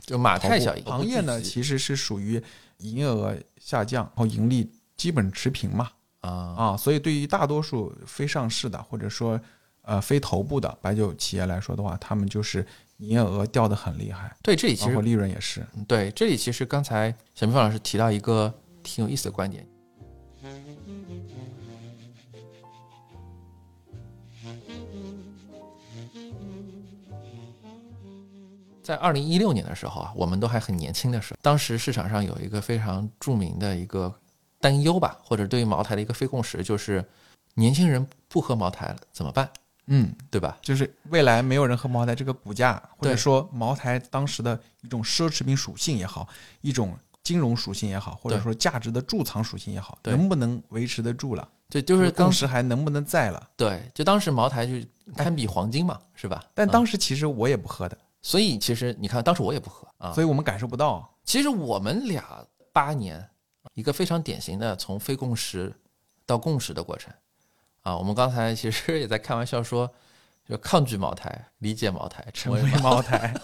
[0.00, 0.82] 就马太效应。
[0.84, 2.42] 行业呢，其实是属于
[2.78, 5.90] 营业额下降，然后盈利基本持平嘛
[6.20, 9.38] 啊，啊，所以对于大多数非上市的或者说
[9.82, 12.66] 呃非头部的白酒企业来说的话，他们就是
[12.96, 15.62] 营业额掉得很厉害，对，这里其实包括利润也是。
[15.86, 19.68] 对这里其实刚才小明芳老师提到一个挺有意思的观点，
[28.90, 34.12] 在二零一六年的时候啊，我们都还很年轻的时候，当时市场上有一个非常著名的一个
[34.58, 37.04] 担忧吧，或者对于茅台的一个非共识，就是
[37.54, 39.48] 年轻人不喝茅台了怎么办，
[39.86, 40.58] 嗯，对吧？
[40.60, 46.26] 就是未来没有人喝茅台这个股价，或者说茅台当时的一种奢侈品属性也好，
[46.62, 51.48] 一种金融属性也好，或者说价值的贮藏属性也好，能不能维持得住了？
[51.68, 53.48] 对就是当时还能不能在了？
[53.56, 54.84] 对，就当时茅台就
[55.16, 56.40] 堪比黄金嘛，是吧？
[56.42, 60.12] 嗯但当时其实我也不喝的，所以其实你看，当时我也不喝啊。
[60.12, 61.08] 所以我们感受不到。
[61.24, 63.28] 其实我们俩八年，
[63.74, 65.72] 一个非常典型的从非共识
[66.26, 67.12] 到共识的过程
[67.82, 67.96] 啊。
[67.96, 69.90] 我们刚才其实也在开玩笑说，
[70.48, 73.34] 就抗拒茅台，理解茅台，成为茅台，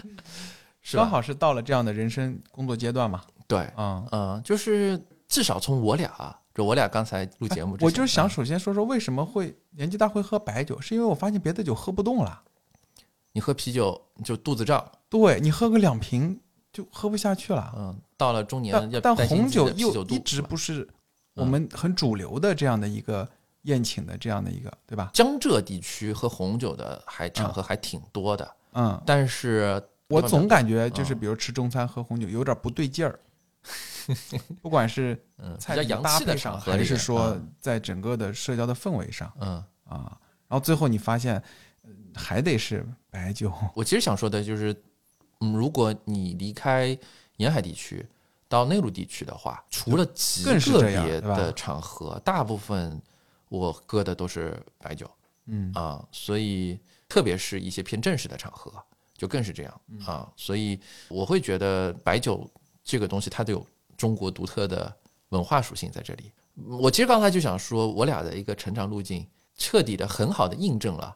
[0.92, 3.22] 刚好是到了这样的人生工作阶段嘛。
[3.46, 12.42] 对，嗯、嗯，就是至少从我俩啊，就我俩刚才录节目我就是想啊首先说说为什么会年纪大会喝白酒，是因为我发现别的酒喝不动了。
[13.36, 16.40] 你喝啤酒就肚子胀，对你喝个两瓶
[16.72, 17.70] 就喝不下去了。
[17.76, 20.88] 嗯，到了中年要但红酒又一直不是
[21.34, 23.28] 我们很主流的这样的一个
[23.64, 25.10] 宴请的这样的一个，对吧？
[25.12, 31.18] 江浙地区喝红酒的还场合还挺多的，嗯，但是我总感觉就是嗯。
[31.18, 33.20] 比如吃中餐喝红酒有点不对劲儿，
[34.62, 37.52] 不管是嗯菜品较洋气的搭配上，场合还是说嗯。
[37.60, 40.16] 在整个的社交的氛围上嗯，啊，
[40.48, 41.42] 然后最后你发现呃
[42.16, 44.74] 还得是白酒， 我其实想说的就是，
[45.40, 46.98] 嗯，如果你离开
[47.36, 48.04] 沿海地区
[48.48, 53.00] 到内陆地区的话，除了极个别的场合，大部分
[53.48, 55.08] 我喝的都是白酒
[55.46, 55.70] 嗯。
[55.74, 58.72] 啊，所以特别是一些偏正式的场合，
[59.16, 62.50] 就更是这样嗯啊，所以我会觉得白酒
[62.82, 63.64] 这个东西它都有
[63.96, 64.94] 中国独特的
[65.28, 66.32] 文化属性在这里。
[66.80, 69.26] 我其实刚才就想说，我俩的一个成长路径，
[69.58, 71.14] 彻底的很好的印证了，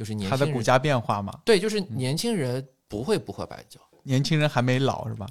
[0.00, 3.78] 就是年轻人它的股价变化嘛，对，就是年轻人不会不喝白酒。
[4.02, 5.26] 年轻人还没老是吧？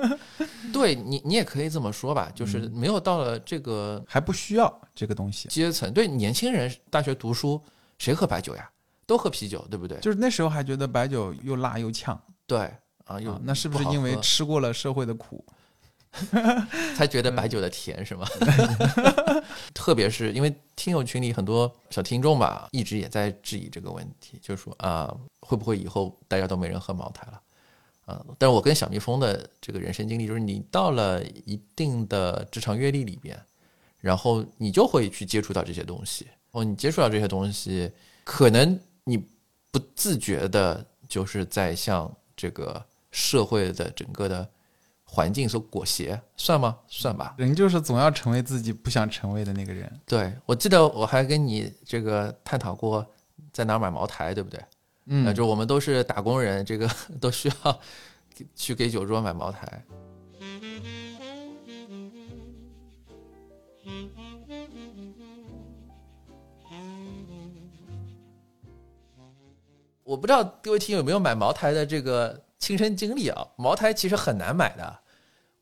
[0.74, 5.90] 对你，你也可以这么说吧，嗯就是没有到了这个还不需要这个东西，阶层。
[5.90, 7.58] 对年轻人，大学读书
[7.96, 8.70] 谁喝白酒呀？
[9.06, 9.98] 都喝啤酒，对不对？
[10.00, 12.70] 就是那时候还觉得白酒又辣又呛对
[13.06, 15.42] 啊，又啊，那是不是因为吃过了社会的苦？
[16.96, 18.26] 才觉得白酒的甜是吗？
[19.74, 27.40] 特别是因为听友群里很多小听众吧，一直也在质疑这个问题，就是说啊，会不会以后大家都没人喝茅台了？
[28.06, 33.38] 啊，但是我跟小蜜蜂的这个人生经历，就是你到了一定的职场阅历里边，
[33.98, 36.26] 然后你就会去接触到这些东西。
[36.50, 37.90] 哦，你接触到这些东西，
[38.22, 39.16] 可能你
[39.70, 44.48] 不自觉的，就是在向这个社会的整个的
[45.14, 46.76] 环境所裹挟，算吗？
[46.88, 47.34] 算吧。
[47.38, 50.00] 人就是总要成为自己不想成为的那个人。
[50.04, 53.06] 对，我记得我还跟你这个探讨过
[53.52, 54.60] 在哪儿买茅台，对不对？
[55.06, 57.80] 嗯呃，就我们都是打工人，这个 都需要
[58.56, 59.84] 去给酒桌买茅台。
[70.02, 73.46] 我不知道各位听友有没有买茅台的这个亲身经历啊？
[73.56, 74.98] 茅台其实很难买的，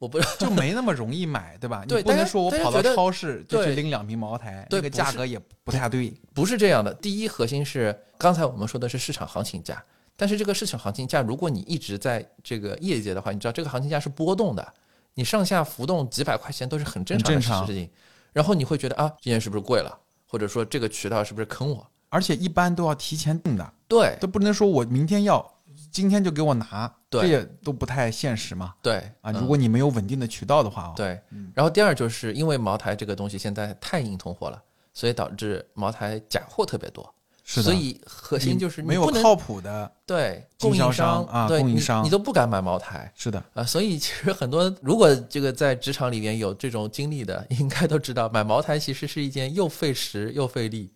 [0.03, 1.85] 我不 就没那么容易买，对吧？
[1.87, 6.13] 对你不能说我跑到超市就去拎两瓶茅台，那个价格也不太对。
[6.35, 6.93] 不是这样的。
[6.95, 9.81] 第一核心是刚才我们说的是市场行情价，
[10.17, 14.75] 但是这个市场行情价，如果你一直在这个业界的话，你知道这个行情价是波动的，
[15.15, 17.89] 你上下浮动几百块钱都是很正常的事情。
[18.33, 21.87] 然后你会觉得啊，今天是不是贵了，或者说这个渠道是不是坑我？
[22.09, 25.55] 而且一般都要提前定的，对都不能说我明天要，
[25.93, 28.75] 今天就给我拿，对这也都不太现实嘛。
[28.83, 31.21] 对啊，嗯如果你没有稳定的渠道的话哦，对，
[31.55, 34.61] 然后第二就是因为茅台这个东西现在太硬通货了，
[34.95, 37.15] 所以导致茅台假货特别多。
[37.45, 43.65] 是的所以核心就是没有靠谱的，对供应商啊对供应商你都不敢买茅台是的，啊。
[43.65, 50.93] 所以其实很多如果这个在职场里面有这种经历的， 应该都知道买茅台其实是一件又费时又费力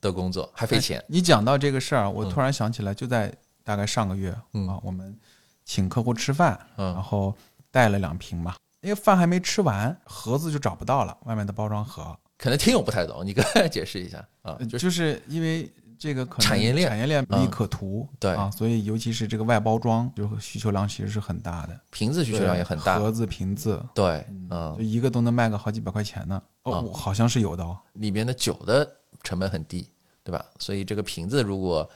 [0.00, 1.04] 的工作，还费钱。
[1.06, 3.30] 你讲到这个事儿，我嗯突然想起来，就在
[3.64, 5.16] 大概上个月嗯啊，我们
[5.64, 7.34] 请客户吃饭，嗯然后
[7.70, 22.98] 带了两瓶嘛，因为饭还没吃完，盒子就找不到了，外面的包装盒，可能听友不太懂，你跟大家解释一下啊，就是就是因为这个可能产业链产业链无利可图，对啊，所以尤其是这个外包装，就需求量其实是很大的，瓶子需求量也很大。
[22.98, 26.42] 盒子、瓶子，对，嗯就，一个都能卖个好几百块钱呢。
[26.64, 27.78] 哦，好像是有的哦。
[27.92, 28.88] 里边的酒的
[29.22, 29.88] 成本很低，
[30.24, 30.44] 对吧？
[30.58, 31.88] 所以这个瓶子如果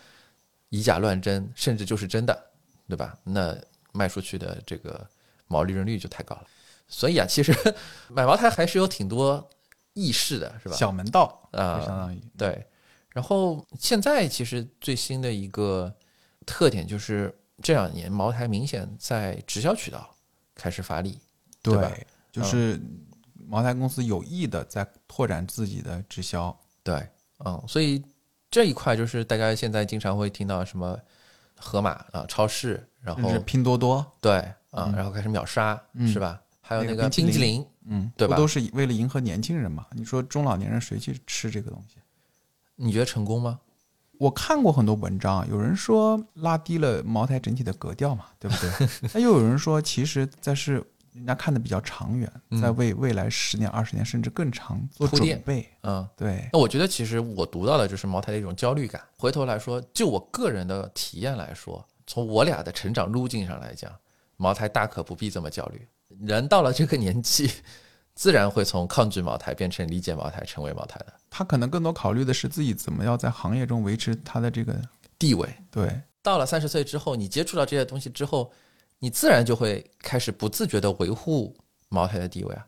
[0.69, 2.51] 以假乱真，甚至就是真的，
[2.89, 3.17] 对吧？
[3.25, 3.57] 那
[3.93, 5.07] 卖出去的这个
[5.47, 6.47] 毛利润率就太高了。
[6.89, 7.53] 所以啊，其实
[8.09, 9.49] 买茅台还是有挺多
[9.95, 10.77] 意识的，是吧？
[10.77, 12.67] 小门道啊就相当于对。
[13.11, 15.93] 然后现在其实最新的一个
[16.45, 20.15] 特点就是这两年茅台明显在直销渠道
[20.55, 21.19] 开始发力，
[21.63, 22.79] 对吧对，就是
[23.49, 27.09] 茅台公司有意的在拓展自己的直销，对，
[27.45, 28.05] 嗯，所以
[28.57, 30.99] 这一块就是大家现在经常会听到什么
[31.57, 34.37] 盒马啊、超市，然后拼多多，对
[34.71, 36.41] 啊，然后开始秒杀，嗯是吧？
[36.63, 39.85] 还有那那个个冰激凌，嗯，对吧不都是为了迎合年轻人嘛？
[39.91, 41.97] 你说中老年人谁去吃这个东西？
[42.77, 43.61] 你觉得成功吗？
[44.19, 48.89] 我看过很多文章，有人说拉低了茅台整体的格调嘛，对不对？
[49.13, 50.83] 那又有人说，其实在是
[51.17, 55.67] 人家看的比较长远，嗯在为未来十年、二十年甚至更长做准备。
[55.83, 59.03] 嗯，对，那我觉得其实我读到的就是茅台的一种焦虑感。
[59.17, 63.91] 回头来说，就我个人的体验来说，从我俩的成长路径上来讲，
[64.37, 65.89] 茅台大可不必这么焦虑。
[66.21, 67.51] 人到了这个年纪，
[68.15, 74.79] 自然会从抗拒茅台变成理解茅台，成为茅台的他可能更多考虑的是自己怎么要在行业中维持他的这个
[75.19, 75.49] 地位。
[75.71, 78.53] 对，到了三十岁之后，你接触到这些东西之后，
[78.99, 81.57] 你自然就会开始不自觉的维护
[81.89, 82.67] 茅台的地位啊。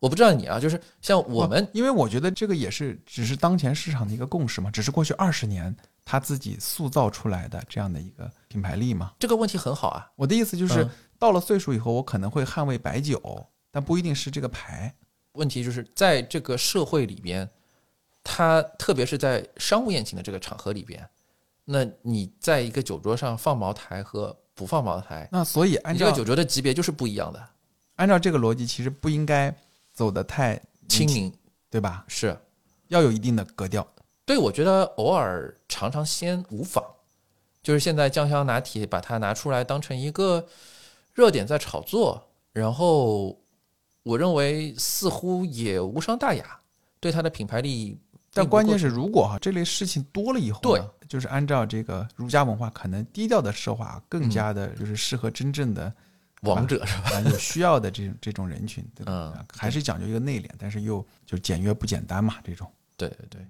[0.00, 9.12] 我不知道你啊，就是像我们因为我觉得这个也是只是当前市场的一个共识嘛，只是过去二十年他自己塑造出来的这样的一个品牌力嘛。
[9.18, 14.94] 这个问题很好啊，我的意思就是，嗯到了岁数以后，我可能会捍卫白酒，但不一定是这个牌。
[15.32, 17.50] 问题就是在这个社会里边，
[18.22, 21.10] 它特别是在商务宴请的这个场合里边，
[21.64, 27.40] 那你在一个酒桌上放茅台和不放茅台，那所以按照你这个酒桌的级别就是不一样的。
[27.94, 29.54] 按照这个逻辑，其实不应该
[29.92, 31.32] 走得太亲，民
[31.70, 32.04] 对吧？
[32.08, 32.36] 是
[32.88, 33.86] 要有一定的格调。
[34.24, 36.84] 对，我觉得偶尔尝尝鲜无妨。
[37.62, 40.44] 就是现在酱香拿铁把它拿出来当成一个
[41.14, 42.20] 热点在炒作，
[42.52, 43.38] 然后
[44.02, 46.58] 我认为似乎也无伤大雅，
[46.98, 47.96] 对它的品牌力。
[48.38, 55.92] 但关键是，如果哈、这类事情多了以后对呢，就是按照这个儒家文化，可能低调的奢华更加嗯的就是适合真正的
[56.42, 57.10] 王者是吧？
[57.14, 59.44] 啊有需要的这种这种人群，对吧？
[59.54, 62.70] 还是讲究一个内敛，但是又就简约不简单嘛，这种。
[62.96, 63.46] 对对对。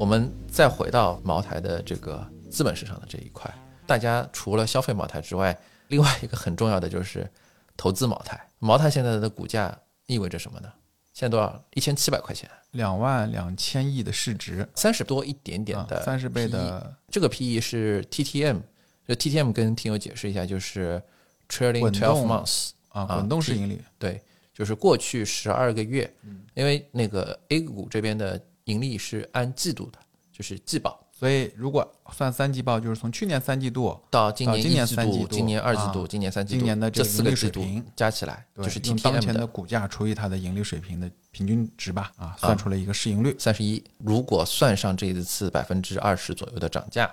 [0.00, 3.54] 我们再回到茅台的这个资本市场的这一块，
[3.86, 5.54] 大家除了消费茅台之外，
[5.88, 7.30] 另外一个很重要的就是
[7.76, 8.48] 投资茅台。
[8.60, 10.72] 茅台现在的股价意味着什么呢？
[11.12, 11.62] 现在多少？
[11.74, 18.62] 一千七百块钱，两万两千亿的市值，三十多一点点啊的，三十倍的这个 PE 是 TTM，
[19.06, 21.02] 就 TTM 跟听友解释一下，就是
[21.46, 24.22] trailing twelve months，啊，啊滚动式 T- 盈利，对，
[24.54, 28.40] 就是过去十二个月，嗯因为那个 A 股这边的
[28.70, 29.98] 盈利是按季度的，
[30.32, 43.34] 就是季报，所以如果算三季报，就是从去年三季度到今年一季度、三季度今年二季度、啊今年三季度，今年的这四个季度水平加起来就是用当前的的股价除以它的盈利水平的平均值吧，啊，算出了一个市盈率。
[43.38, 43.82] 三十一。
[43.98, 47.10] 如果算上这一次百分之二十左右的涨价，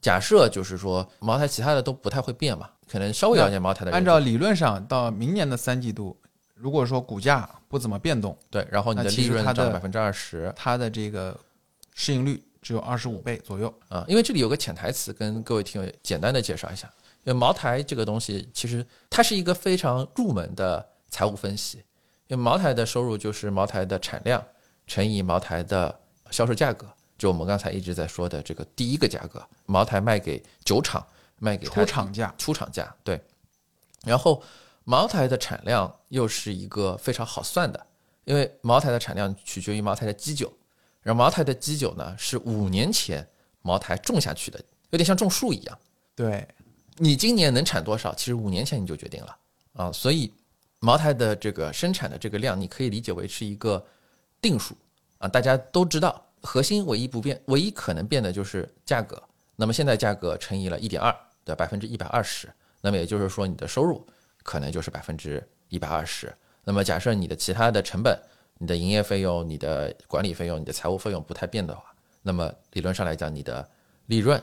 [0.00, 6.16] 假设就是说茅台其他的都不太会变嘛，可能稍微了解茅台的人按照理论上，到明年的三季度，
[6.64, 11.38] 如果说股价不怎么变动，对，然后你的利其实它的润涨百分之二十它的这个
[11.92, 13.72] 市盈率只有二十五倍左右。
[13.90, 14.02] 啊。
[14.08, 16.90] 因为这里有个潜台词，跟各位听友简单的介绍一下。
[17.24, 21.84] 因为茅台这个东西，其实它是一个非常入门的财务分析。
[22.28, 24.42] 因为茅台的收入就是茅台的产量
[24.86, 25.94] 乘以茅台的
[26.30, 26.86] 销售价格，
[27.18, 31.06] 就我们刚才一直在说的这个第一个价格，茅台卖给酒厂，
[31.38, 33.22] 卖给出厂价出厂价，对。
[34.06, 34.42] 然后
[34.84, 37.86] 茅台的产量又是一个非常好算的，
[38.24, 40.52] 因为茅台的产量取决于茅台的基酒，
[41.02, 43.26] 然后茅台的基酒呢是五年前
[43.62, 44.60] 茅台种下去的，
[44.90, 45.78] 有点像种树一样。
[46.14, 46.46] 对，
[46.96, 49.36] 你今年能产多少，其实五年前你就决定了
[49.72, 49.90] 啊。
[49.90, 50.32] 所以
[50.80, 53.84] 茅台的这个生产的这个量，你可以理解为是一个
[54.40, 54.76] 定数
[55.18, 59.20] 啊，大家都知道，核心唯一不变，唯一可能变的就是价格。
[59.56, 62.52] 那么现在价格乘以了一点二，对，百分之一百二十。
[62.80, 64.06] 那么也就是说，你的收入
[64.44, 66.32] 可能就是百分之一百二十。
[66.62, 68.16] 那么假设你的其他的成本、
[68.58, 71.92] 你的营业费用、你的管理费用、你的财务费用不太变的话，
[72.22, 73.68] 那么理论上来讲，你的
[74.06, 74.40] 利润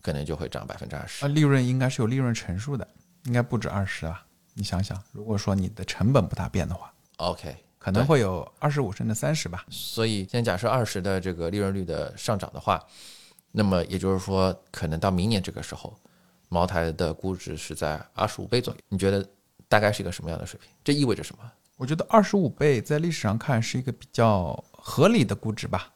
[0.00, 1.28] 可能就会涨百分之二十啊，。
[1.28, 2.88] 利润应该是有利润乘数的，
[3.24, 4.24] 应该不止二十啊。
[4.54, 9.64] 你想想，如果说你的成本不大变的话，OK，可能会有二十五甚至三十吧。
[9.70, 12.84] 所以现在假设二十的这个利润率的上涨的话，
[13.52, 15.96] 那么也就是说，可能到明年这个时候，
[16.52, 18.80] 茅台的估值是在二十五倍左右。
[18.88, 19.26] 你觉得
[19.68, 20.68] 大概是一个什么样的水平？
[20.84, 21.50] 这意味着什么？
[21.78, 25.90] 我觉得二十五倍在历史上看是一个比较合理的估值吧，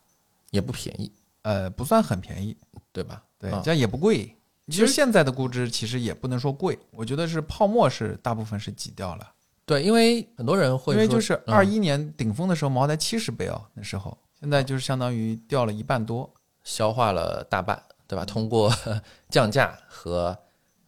[0.51, 2.57] 也不便宜，呃，不算很便宜，
[2.91, 3.23] 对吧？
[3.39, 4.25] 对，啊这样也不贵。
[4.69, 9.33] 其其实实现在的估值其实也不能说贵，我觉得是泡沫是大部分是挤掉了，
[9.65, 16.33] 对，因为很多人会说因为就是嗯二一年顶峰的时候茅台七十倍哦，那时候现在就是相当于掉了一半多。
[16.65, 18.25] 消化了大半，对吧？
[18.25, 18.69] 通过
[19.31, 20.37] 降价和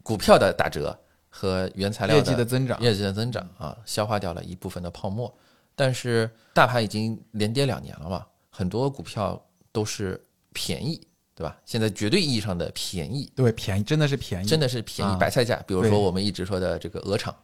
[0.08, 0.98] 股票的打折
[1.28, 5.30] 和原材料业绩的增长业绩的增长啊，消化掉了一部分的泡沫。
[5.76, 9.38] 但是大盘已经连跌两年了嘛，很多股票
[9.70, 10.18] 都是
[10.54, 10.98] 便宜，
[11.34, 11.58] 对吧？
[11.66, 15.62] 现在绝对意义上的便宜，对，便宜真的是便宜，真的是便宜啊白菜价。
[15.66, 17.36] 比如说我们一直说的这个鹅厂，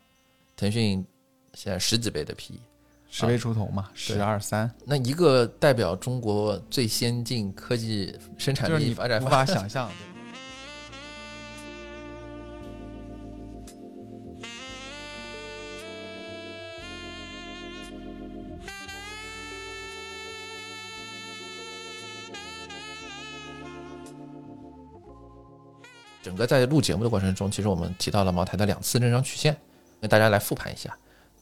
[0.57, 1.05] 腾讯
[1.53, 2.55] 现在十几倍的 PE，
[3.11, 9.91] 十倍出头嘛，十二三，那一个代表中国最先进科技生产力发展无法想象。
[26.35, 29.57] 整个在录节目的过程中，其实我们提到了茅台的两次增长曲线，
[30.01, 30.93] 跟大家来复盘一下。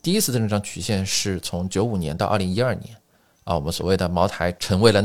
[0.03, 2.95] 第一次增长曲线是从九五年到二零一二年，
[3.45, 5.01] 啊，我们所谓的茅台成为了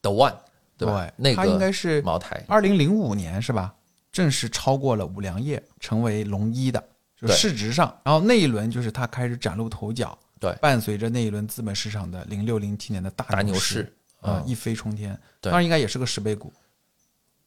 [0.00, 0.32] the one，
[0.78, 1.06] 对吧？
[1.16, 3.74] 那个应该是茅台，二零零五年是吧？
[4.10, 6.82] 正式超过了五粮液，成为龙一的，
[7.20, 7.94] 就市值上。
[8.04, 15.18] 然后那一轮就是它开始崭露头角，对伴随着那一轮资本市场的零六零七年的大大牛市市，啊、嗯一飞冲天。
[15.42, 16.50] 当然应该也是个十倍股，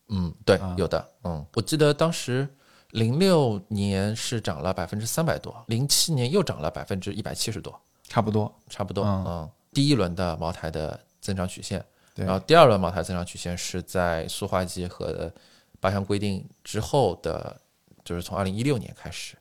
[0.10, 2.48] 嗯，对啊，有的，嗯，我记得当时
[2.92, 8.54] 零六年是涨了百分之三百多，零七年又涨了百分之一百七十多，差不多。
[8.70, 9.26] 差不多，嗯。
[9.28, 11.84] 嗯，第一轮的茅台的增长曲线，
[12.16, 15.32] 然后第二轮茅台增长曲线是在塑化剂和
[15.80, 17.56] 八项规定之后的，
[18.04, 19.36] 就是从二零一六年开始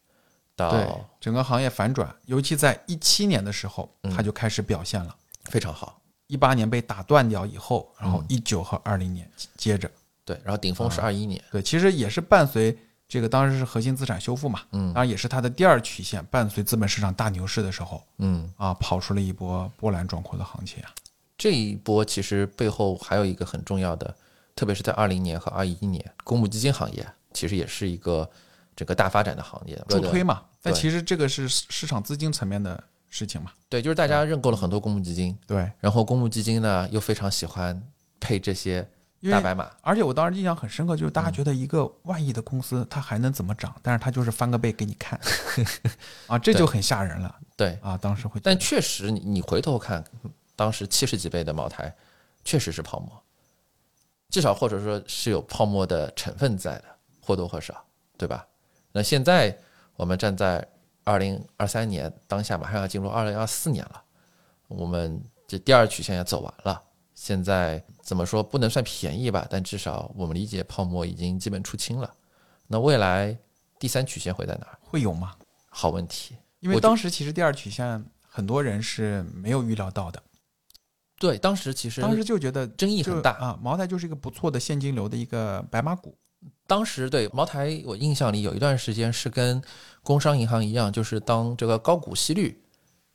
[0.55, 4.15] 对到，整个行业反转，尤其在一七年的时候，嗯。
[4.15, 5.17] 它就开始表现了。
[5.45, 8.13] 非常好，一八年被打断掉以后，然嗯。
[8.13, 9.91] 后一九和二零年接着，
[10.29, 12.77] 对，然后顶峰是二一年，对，其实也是伴随
[13.09, 20.91] 这个当时是核心资产修复嘛，嗯当然也是它的第二曲线，伴随资本市场大牛市的时候嗯，啊，跑出了一波波澜壮阔的行情啊。
[21.39, 24.15] 这一波其实背后还有一个很重要的，
[24.55, 28.29] 特别是在二零年和二一年，公募基金行业其实也是一个
[28.77, 33.53] 整个大发展的行业，助推嘛，但其实这个是市市场资金层面的事情嘛。
[33.71, 37.83] 对，就是大家认购了很多公募基金，对，然后公募基金呢又非常喜欢
[38.21, 38.87] 配这些
[39.21, 43.75] 因为大白马，而且我当时印象很深刻，就是嗯大家觉得一个万亿的公司它还能怎么涨？
[43.83, 45.19] 但是它就是翻个倍给你看，
[46.29, 47.99] 啊，这就很吓人了对，啊！
[47.99, 50.05] 当时会，但确实你你回头看，
[50.55, 51.93] 当时七十几倍的茅台
[52.45, 53.21] 确实是泡沫，
[54.31, 56.85] 至少或者说是有泡沫的成分在的，
[57.21, 57.85] 或多或少，
[58.17, 58.47] 对吧？
[58.93, 59.59] 那现在
[59.97, 60.65] 我们站在
[61.03, 64.01] 二零二三年当下，马上要进入二零二四年了，
[64.69, 66.81] 我们这第二曲线也走完了。
[67.15, 72.11] 现在怎么说不能算便宜吧，但至少我们理解泡沫已经基本出清了。
[72.67, 73.37] 那未来
[73.79, 74.79] 第三曲线会在哪儿？
[74.81, 75.35] 会有吗？
[75.69, 76.35] 好问题。
[76.61, 80.23] 因为当时其实第二曲线很多人是没有预料到的，
[81.19, 86.17] 对，当时其实当时就觉得争议很大啊，茅台就是一个不错的现金流的一个白马股。
[86.67, 89.63] 当时对茅台，我印象里有一段时间是跟
[90.03, 92.59] 工商银行一样，就是当这个高股息率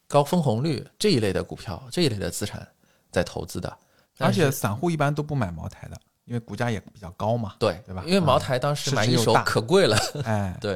[0.08, 2.68] 高分红率这一类的股票、这一类的资产
[3.12, 3.76] 在投资的。
[4.20, 7.56] 而且散户一般都不买茅台的，因为股价也比较高嘛。
[7.60, 10.76] 对对吧因为茅台当时买一手可贵了，哎， 对，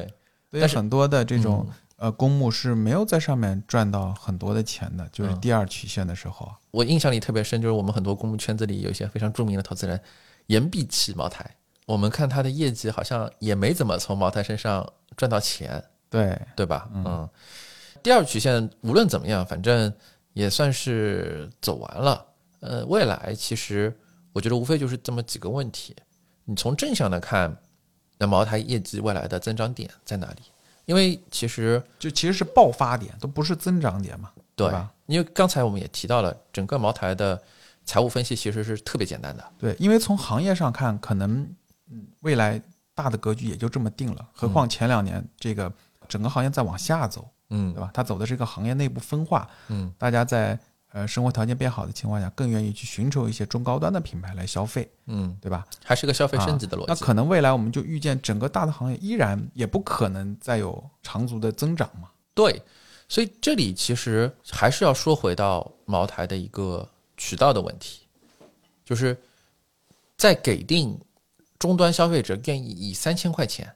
[0.50, 6.54] 所以但是很多的这种、嗯呃公募是没有在上面赚到很多的钱的，就是嗯第二曲线的时候啊。
[6.70, 10.00] 我印象里特别深，就是我们很多公募圈子里有一些非常著名的投资人，
[10.46, 11.44] 言必起茅台。
[11.86, 16.88] 我们看他的业绩好像也没怎么从茅台身上赚到钱，对，对吧？
[16.94, 17.28] 嗯，
[18.00, 19.92] 第二曲线无论怎么样，反正
[20.34, 22.24] 也算是走完了。
[22.60, 23.96] 呃，未来其实
[24.32, 25.94] 我觉得无非就是这么几个问题。
[26.44, 27.56] 你从正向的看，
[28.18, 30.42] 那茅台业绩未来的增长点在哪里？
[30.86, 34.90] 因为其实就其实是爆发点，都不是增长点嘛，对吧？
[35.06, 37.40] 因为刚才我们也提到了，整个茅台的
[37.84, 39.44] 财务分析其实是特别简单的。
[39.58, 41.46] 对，因为从行业上看，可能
[41.90, 42.60] 嗯未来
[42.94, 45.70] 大的格局也就这么定了，何况前两年这个
[46.08, 47.90] 整个行业在往下走，嗯对吧？
[47.92, 50.58] 它走的是一个行业内部分化，嗯大家在
[50.92, 55.66] 呃生活条件变好的情况下，更愿意去寻求一些中高端的品牌来消费，嗯，对吧？
[55.84, 56.86] 还是个消费升级的逻辑。
[56.88, 62.10] 那可能未来我们就预见整个大的行业依然也不可能再有长足的增长嘛。
[62.34, 62.62] 对，
[63.08, 68.06] 所以这里其实还是要说回到茅台的一个渠道的问题，
[68.84, 69.16] 就是
[70.16, 70.98] 在给定
[71.58, 73.74] 终端消费者愿意以三千块钱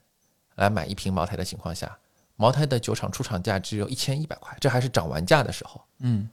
[0.55, 1.97] 来买一瓶茅台的情况下，
[2.37, 6.29] 茅台的酒厂出厂价只有一千一百块，这还是涨完价的时候，嗯，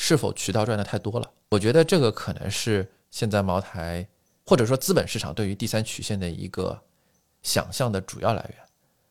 [0.00, 1.28] 是否渠道赚的太多了？
[1.48, 4.06] 我觉得这个可能是现在茅台
[4.46, 6.80] 或者说资本市场对于第三曲线的一个
[7.42, 8.58] 想象的主要来源，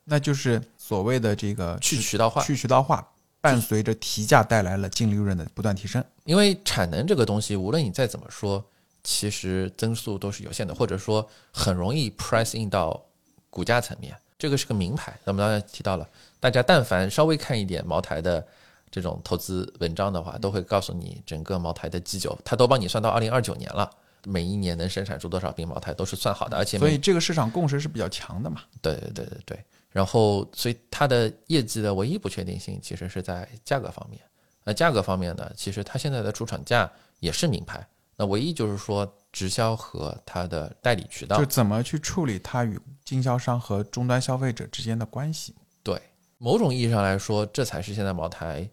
[0.05, 2.41] 那就是所谓的这个去渠道化。
[2.41, 3.05] 去渠道化，
[3.41, 6.01] 伴随着提价带来了净利润的不断提升。
[6.23, 8.63] 因为产能这个东西，无论你再怎么说，
[9.03, 13.03] 其实增速都是有限的，或者说很容易 price in 到
[13.49, 14.15] 股价层面。
[14.39, 15.13] 这个是个名牌。
[15.25, 16.07] 那么刚才提到了，
[16.39, 18.47] 大家但凡稍微看一点茅台的
[18.89, 23.89] 这种投资文章的话，都会告诉你整个茅台的基酒，它都帮你算到二零二九年了，
[24.25, 28.61] 每一年能生产出多少瓶茅台都是算好的，而且所以这个市场共识是比较强的嘛。
[28.81, 29.65] 对对对对对。
[29.89, 34.21] 然后，所以它的业绩的唯一不确定性其实是在价格方面。
[34.63, 45.55] 那价格方面呢，其实它现在的出厂价也是名牌，那唯一就是说直销和它的代理渠道就，怎么去处理它与经销商和终端消费者之间的关系。
[45.81, 45.99] 对
[46.37, 48.69] 某种意义上来说，这才是现在茅台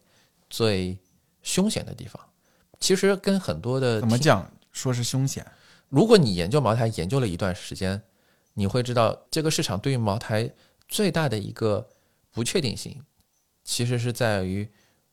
[0.55, 0.97] 最
[1.43, 2.25] 凶险的地方。
[2.79, 4.49] 其实跟很多的怎么讲？
[4.71, 5.45] 说是凶险，
[5.89, 8.01] 如果你研究茅台研究了一段时间，
[8.53, 10.49] 你会知道这个市场对于茅台
[10.89, 11.89] 最大的一个
[12.31, 13.03] 不确定性，
[13.65, 14.69] 其实是在于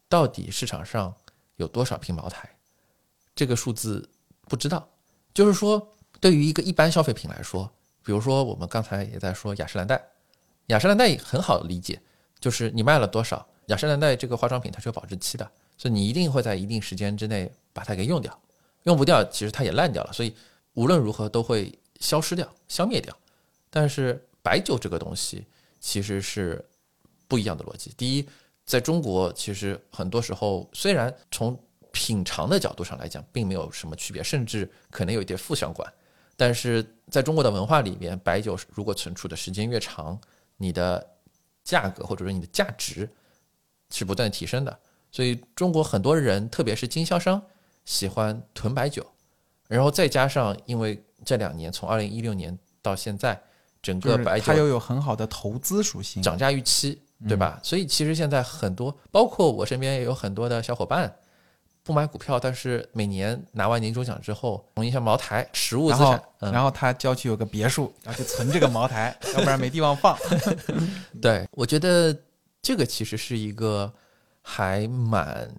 [0.07, 1.11] 到底市场上
[1.55, 2.47] 有多少瓶茅台，
[3.33, 4.07] 这个数字
[4.47, 4.87] 不知道。
[5.33, 7.71] 就是说，对于一个一般消费品来说，
[8.03, 9.99] 比如说我们刚才也在说雅诗兰黛，
[10.67, 11.99] 雅诗兰黛很好理解，
[12.39, 18.38] 就是你卖了多少，雅诗兰黛这个化妆品它是有保质期的，所以你一定会在一定时间之内把它给用掉。
[18.84, 20.36] 用不掉，其实它也烂掉了，所以
[20.74, 23.16] 无论如何都会消失掉、消灭掉。
[23.70, 25.45] 但是白酒这个东西
[25.80, 26.64] 其实是
[27.28, 27.93] 不一样的逻辑。
[27.95, 28.28] 第一，
[28.66, 31.57] 在中国其实很多时候虽然从
[31.91, 35.88] 品尝的角度上来讲并没有什么区别，甚至可能有一点负相关，
[36.36, 40.20] 但是在中国的文化里面，白酒如果存储的时间越长，
[40.57, 41.05] 你的
[41.64, 43.07] 价格或者说你的价值
[43.91, 44.79] 是不断提升的。
[45.11, 47.41] 所以中国很多人，特别是经销商，
[47.85, 49.05] 喜欢囤白酒，
[49.67, 53.39] 然后再加上因为这两年从二零一六年到现在，
[53.81, 56.23] 整个白酒它又有很好的投资属性。
[56.23, 57.59] 涨价预期，对吧？
[57.61, 61.13] 所以其实现在很多，包括我身边也有很多的小伙伴，
[61.83, 70.17] 不买股票，但是每年拿完年终奖之后，从一下茅台实物资然后产，，嗯，然后他郊区有个别墅，然后去存这个茅台， 要不然没地方放。
[71.21, 72.15] 对，我觉得
[72.62, 73.91] 这个其实是一个
[74.41, 75.53] 还蛮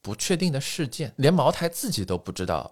[0.00, 2.70] 不确定的事件，连茅台自己都不知道，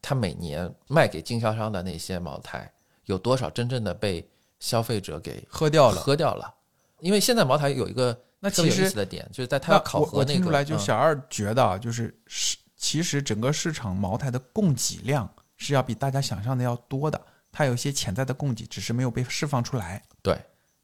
[0.00, 2.72] 他每年卖给经销商的那些茅台
[3.04, 4.26] 有多少真正的被
[4.58, 6.00] 消费者给喝掉了。
[6.00, 6.54] 喝掉了。
[7.00, 17.20] 因为现在茅台有一个那特别有其实意思的点，就是在他要考核那个，听出来，就嗯小二觉得啊，就是是其实整个市场茅台的供给量是要比大家想象的要多的，
[17.52, 20.02] 它有一些潜在的供给，只是没有被释放出来。
[20.22, 20.38] 对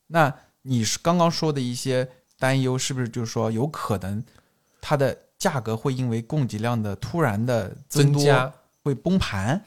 [0.07, 2.09] 那你是刚刚说的一些
[2.39, 4.23] 担忧，是不是就是说有可能
[4.81, 8.53] 它的价格会因为供给量的突然的增加。
[8.83, 9.61] 会崩盘？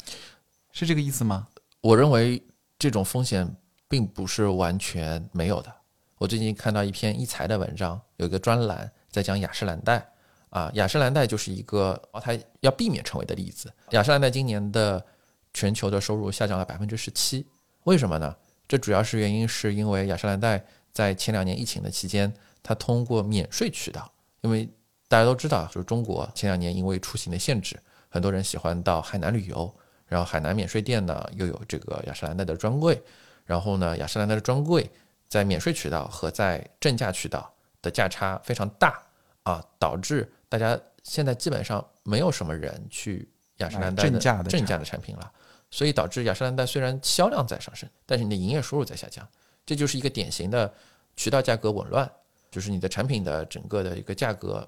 [0.71, 1.45] 是这个意思吗？
[1.81, 2.41] 我认为
[2.77, 3.45] 这种风险
[3.89, 5.69] 并不是完全没有的。
[6.17, 10.09] 我最近看到一篇一财的文章，有一个专栏在讲雅诗兰黛
[10.49, 13.69] 啊，雅诗兰黛就是一个茅台要避免成为的例子。
[13.89, 15.05] 雅诗兰黛今年的
[15.53, 17.45] 全球的收入下降了百分之十七，
[17.83, 18.33] 为什么呢？
[18.69, 20.63] 这主要是原因是因为雅诗兰黛
[20.93, 24.69] 在前两年疫情的期间，它通过免税渠道，因为
[25.07, 27.79] 大家都知道，就是中国前两年因为出行的限制，
[28.09, 29.73] 很多人喜欢到海南旅游，
[30.05, 33.01] 然后海南免税店呢又有这个雅诗兰黛的专柜，
[33.45, 34.89] 然后呢雅诗兰黛的专柜
[35.27, 37.51] 在免税渠道和在正价渠道
[37.81, 39.01] 的价差非常大
[39.43, 45.31] 啊，导致大家现在基本上没有什么人去雅诗兰黛买正价的正价的产品了，
[45.71, 49.27] 所以导致雅诗兰黛虽然销量在上升，但是你的营业收入在下降，
[49.65, 50.71] 这就是一个典型的
[51.15, 52.09] 渠道价格紊乱，
[52.51, 54.67] 就是你的产品的整个的一个价格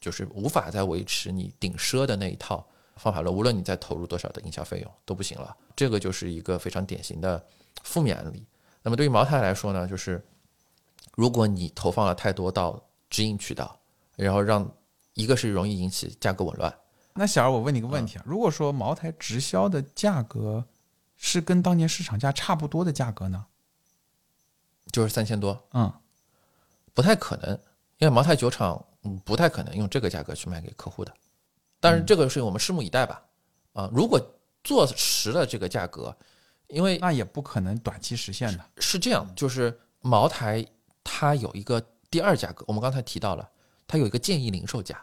[0.00, 2.66] 就是无法再维持你顶奢的那一套
[2.96, 5.56] 方法论，无论你再投入多少的营销费用都不行了。
[5.74, 7.44] 这个就是一个非常典型的
[7.82, 8.44] 负面案例。
[8.82, 10.22] 那么对于茅台来说呢，就是
[11.14, 13.78] 如果你投放了太多到直营渠道，
[14.16, 14.68] 然后让
[15.14, 16.74] 一个是容易引起价格紊乱，
[17.14, 20.64] 那小二，我问你个问题啊，如果说茅台直销的价格
[21.16, 23.46] 是跟当年市场价差不多的价格呢？
[24.90, 25.92] 就是三千多，嗯，
[26.94, 27.50] 不太可能，
[27.98, 31.12] 因为茅台酒厂嗯不太可能用这个价格去卖给客户的。
[31.80, 33.22] 但是这个是我们拭目以待吧。
[33.72, 34.20] 啊，如果
[34.62, 36.14] 做实了这个价格，
[36.68, 38.64] 因为那也不可能短期实现的。
[38.76, 40.64] 是这样，就是茅台
[41.02, 43.48] 它有一个第二价格，我们刚才提到了，
[43.86, 45.02] 它有一个建议零售价。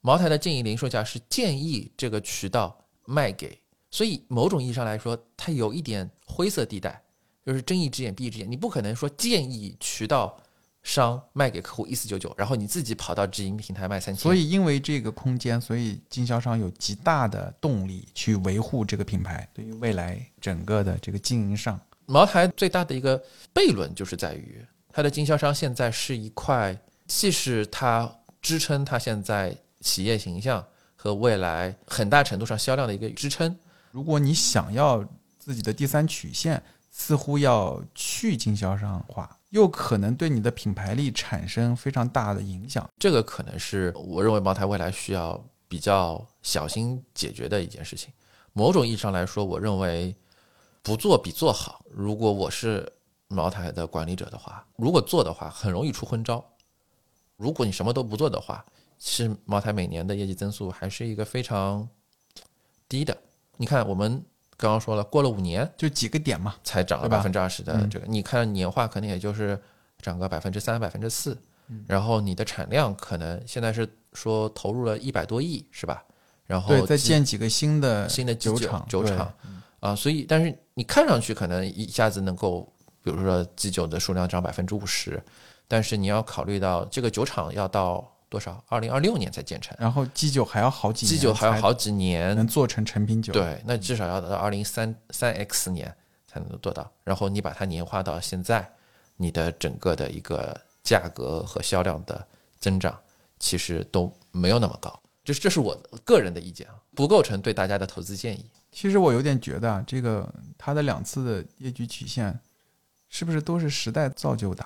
[0.00, 7.02] 茅台的建议零售价是建议这个渠道卖给，所以某种意义上来说，它有一点灰色地带，
[7.44, 8.50] 就是睁一只眼闭一只眼。
[8.50, 10.40] 你不可能说建议渠道
[10.82, 14.22] 商卖给客户一四九九，然后你自己跑到直营平台卖三千。
[14.22, 23.22] 所以因为这个空间，所以经销商有极大的动力去维护这个品牌，对于未来整个的这个经营上，茅台最大的一个
[23.54, 26.76] 悖论就是在于，它的经销商现在是一块，
[27.06, 28.10] 既是它
[28.40, 30.64] 支撑它现在企业形象
[30.96, 33.54] 和未来很大程度上销量的一个支撑。
[33.92, 35.04] 如果你想要
[35.38, 42.88] 自己的第三曲线，似乎要去经销商化，又可能对你的品牌力产生非常大的影响。
[42.98, 48.12] 这个可能是我认为茅台未来需要比较小心解决的一件事情。
[48.52, 50.14] 某种意义上来说，我认为
[50.82, 51.84] 不做比做好。
[51.90, 52.90] 如果我是
[53.28, 56.44] 茅台的管理者的话，如果做的话，很容易出昏招。
[57.36, 58.64] 如果你什么都不做的话，
[58.98, 61.88] 其实茅台每年的业绩增速还是一个非常
[62.88, 63.16] 低的。
[63.56, 64.24] 你看，我们
[64.60, 67.88] 刚刚说了，过了五年就几个点嘛，才涨了百分之二十的嗯。
[67.88, 69.58] 这个，你看年化可能也就是
[70.02, 71.34] 涨个百分之三、百分之四，
[71.86, 76.04] 然后你的产量可能现在是说投入了一百多亿，是吧？
[76.46, 79.32] 然后对，再建几个新的新的酒酒厂，酒厂。
[79.80, 82.70] 啊，所以但是你看上去可能一下子能够，
[83.02, 85.18] 比如说基酒的数量涨百分之五十，
[85.66, 88.64] 但是你要考虑到这个酒厂要到多少？
[88.68, 95.92] 二零二六年才建成，然后基酒还要好几年，基酒还要好几年能做成成品酒。，对，那至少要到二零三三 X 年
[96.28, 96.90] 才能做到。
[97.02, 98.72] 然后你把它年化到现在，
[99.16, 102.24] 你的整个的一个价格和销量的
[102.60, 102.96] 增长，
[103.40, 105.02] 其实都没有那么高。
[105.24, 108.48] 这是这是我个人的意见啊，不构成对大家的投资建议。
[108.70, 112.38] 其实我有点觉得啊，这个它的两次的业绩曲线，
[113.08, 114.64] 是不是都是时代造就的？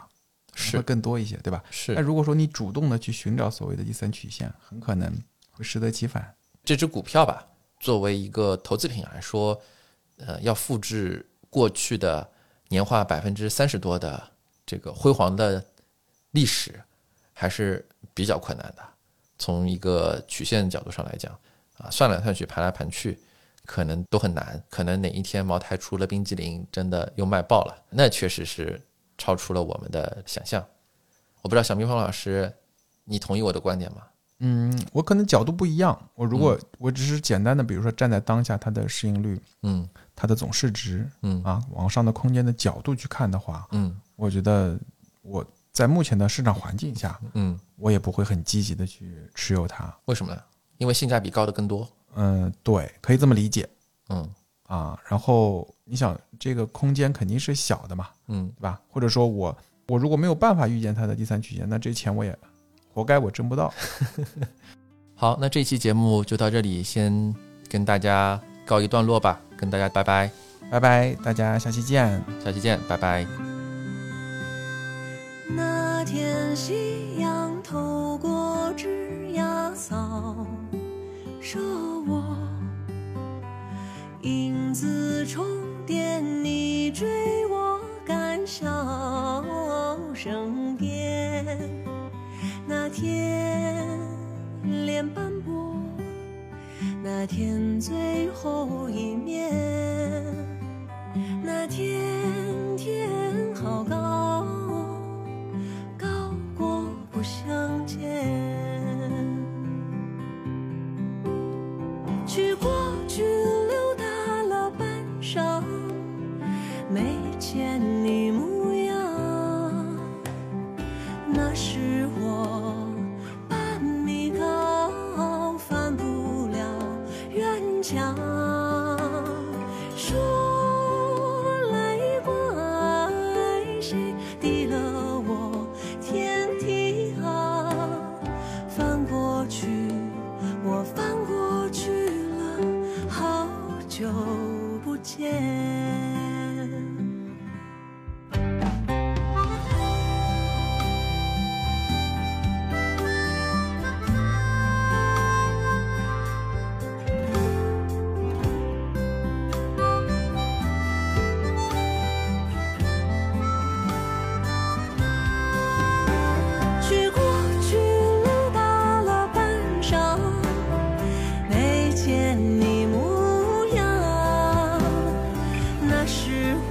[0.55, 1.63] 是会更多一些，对吧？
[1.71, 5.13] 是那如果说你主动的去寻找所谓的第三曲线，很可能
[5.51, 6.35] 会适得其反。
[6.65, 7.47] 这只股票吧，
[7.81, 9.61] 作为一个投资品来说，
[10.19, 12.27] 呃，要复制过去的
[12.69, 14.23] 年化百分之三十多的
[14.65, 15.65] 这个辉煌的
[16.31, 16.81] 历史，
[17.33, 18.83] 还是比较困难的。
[19.39, 21.37] 从一个曲线角度上来讲，
[21.77, 23.19] 啊，算来算去，盘来盘去，
[23.67, 24.65] 可能都很难。
[24.71, 28.81] 可能哪一天茅台出了冰激凌，真的又卖爆了，那确实是
[29.19, 30.65] 超出了我们的想象。
[31.43, 32.53] 我不知道小蜜蜂老师，
[33.05, 34.03] 你同意我的观点吗？
[34.41, 35.97] 嗯，我可能角度不一样。
[36.15, 44.79] 我如果我只是简单的，比如说站在当下它的市盈率、嗯它的总市值嗯啊，往上的空间的角度去看的话，嗯我觉得
[45.23, 49.93] 我在目前的市场环境下，嗯，我也不会很积极的去持有它。
[50.05, 50.41] 为什么呢？
[50.79, 51.89] 因为性价比高的更多。
[52.15, 53.69] 嗯，对，可以这么理解
[54.09, 54.29] 嗯
[54.67, 55.01] 啊。
[55.09, 58.80] 然后你想，这个空间肯定是小的嘛，嗯对吧？
[58.89, 59.57] 或者说我
[59.89, 62.37] 我如果没有办法预见它的第三曲线，那这钱我也
[62.93, 63.72] 活该我挣不到。
[65.14, 67.35] 好，那这期节目就到这里，先
[67.68, 70.30] 跟大家告一段落吧，跟大家拜拜，
[70.70, 72.22] 拜拜，大家下期见。
[72.43, 73.26] 下期见，拜拜。
[75.55, 80.35] 那天夕阳透过枝桠扫
[81.41, 81.61] 射
[82.07, 82.37] 我，
[84.22, 85.45] 影子重
[85.87, 88.64] 点，你追我赶，笑
[90.14, 91.45] 声癫。
[92.66, 93.87] 那天
[94.87, 95.76] 脸斑驳，
[97.03, 99.53] 那天最后一面。
[101.43, 102.01] 那天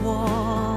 [0.04, 0.73] 我。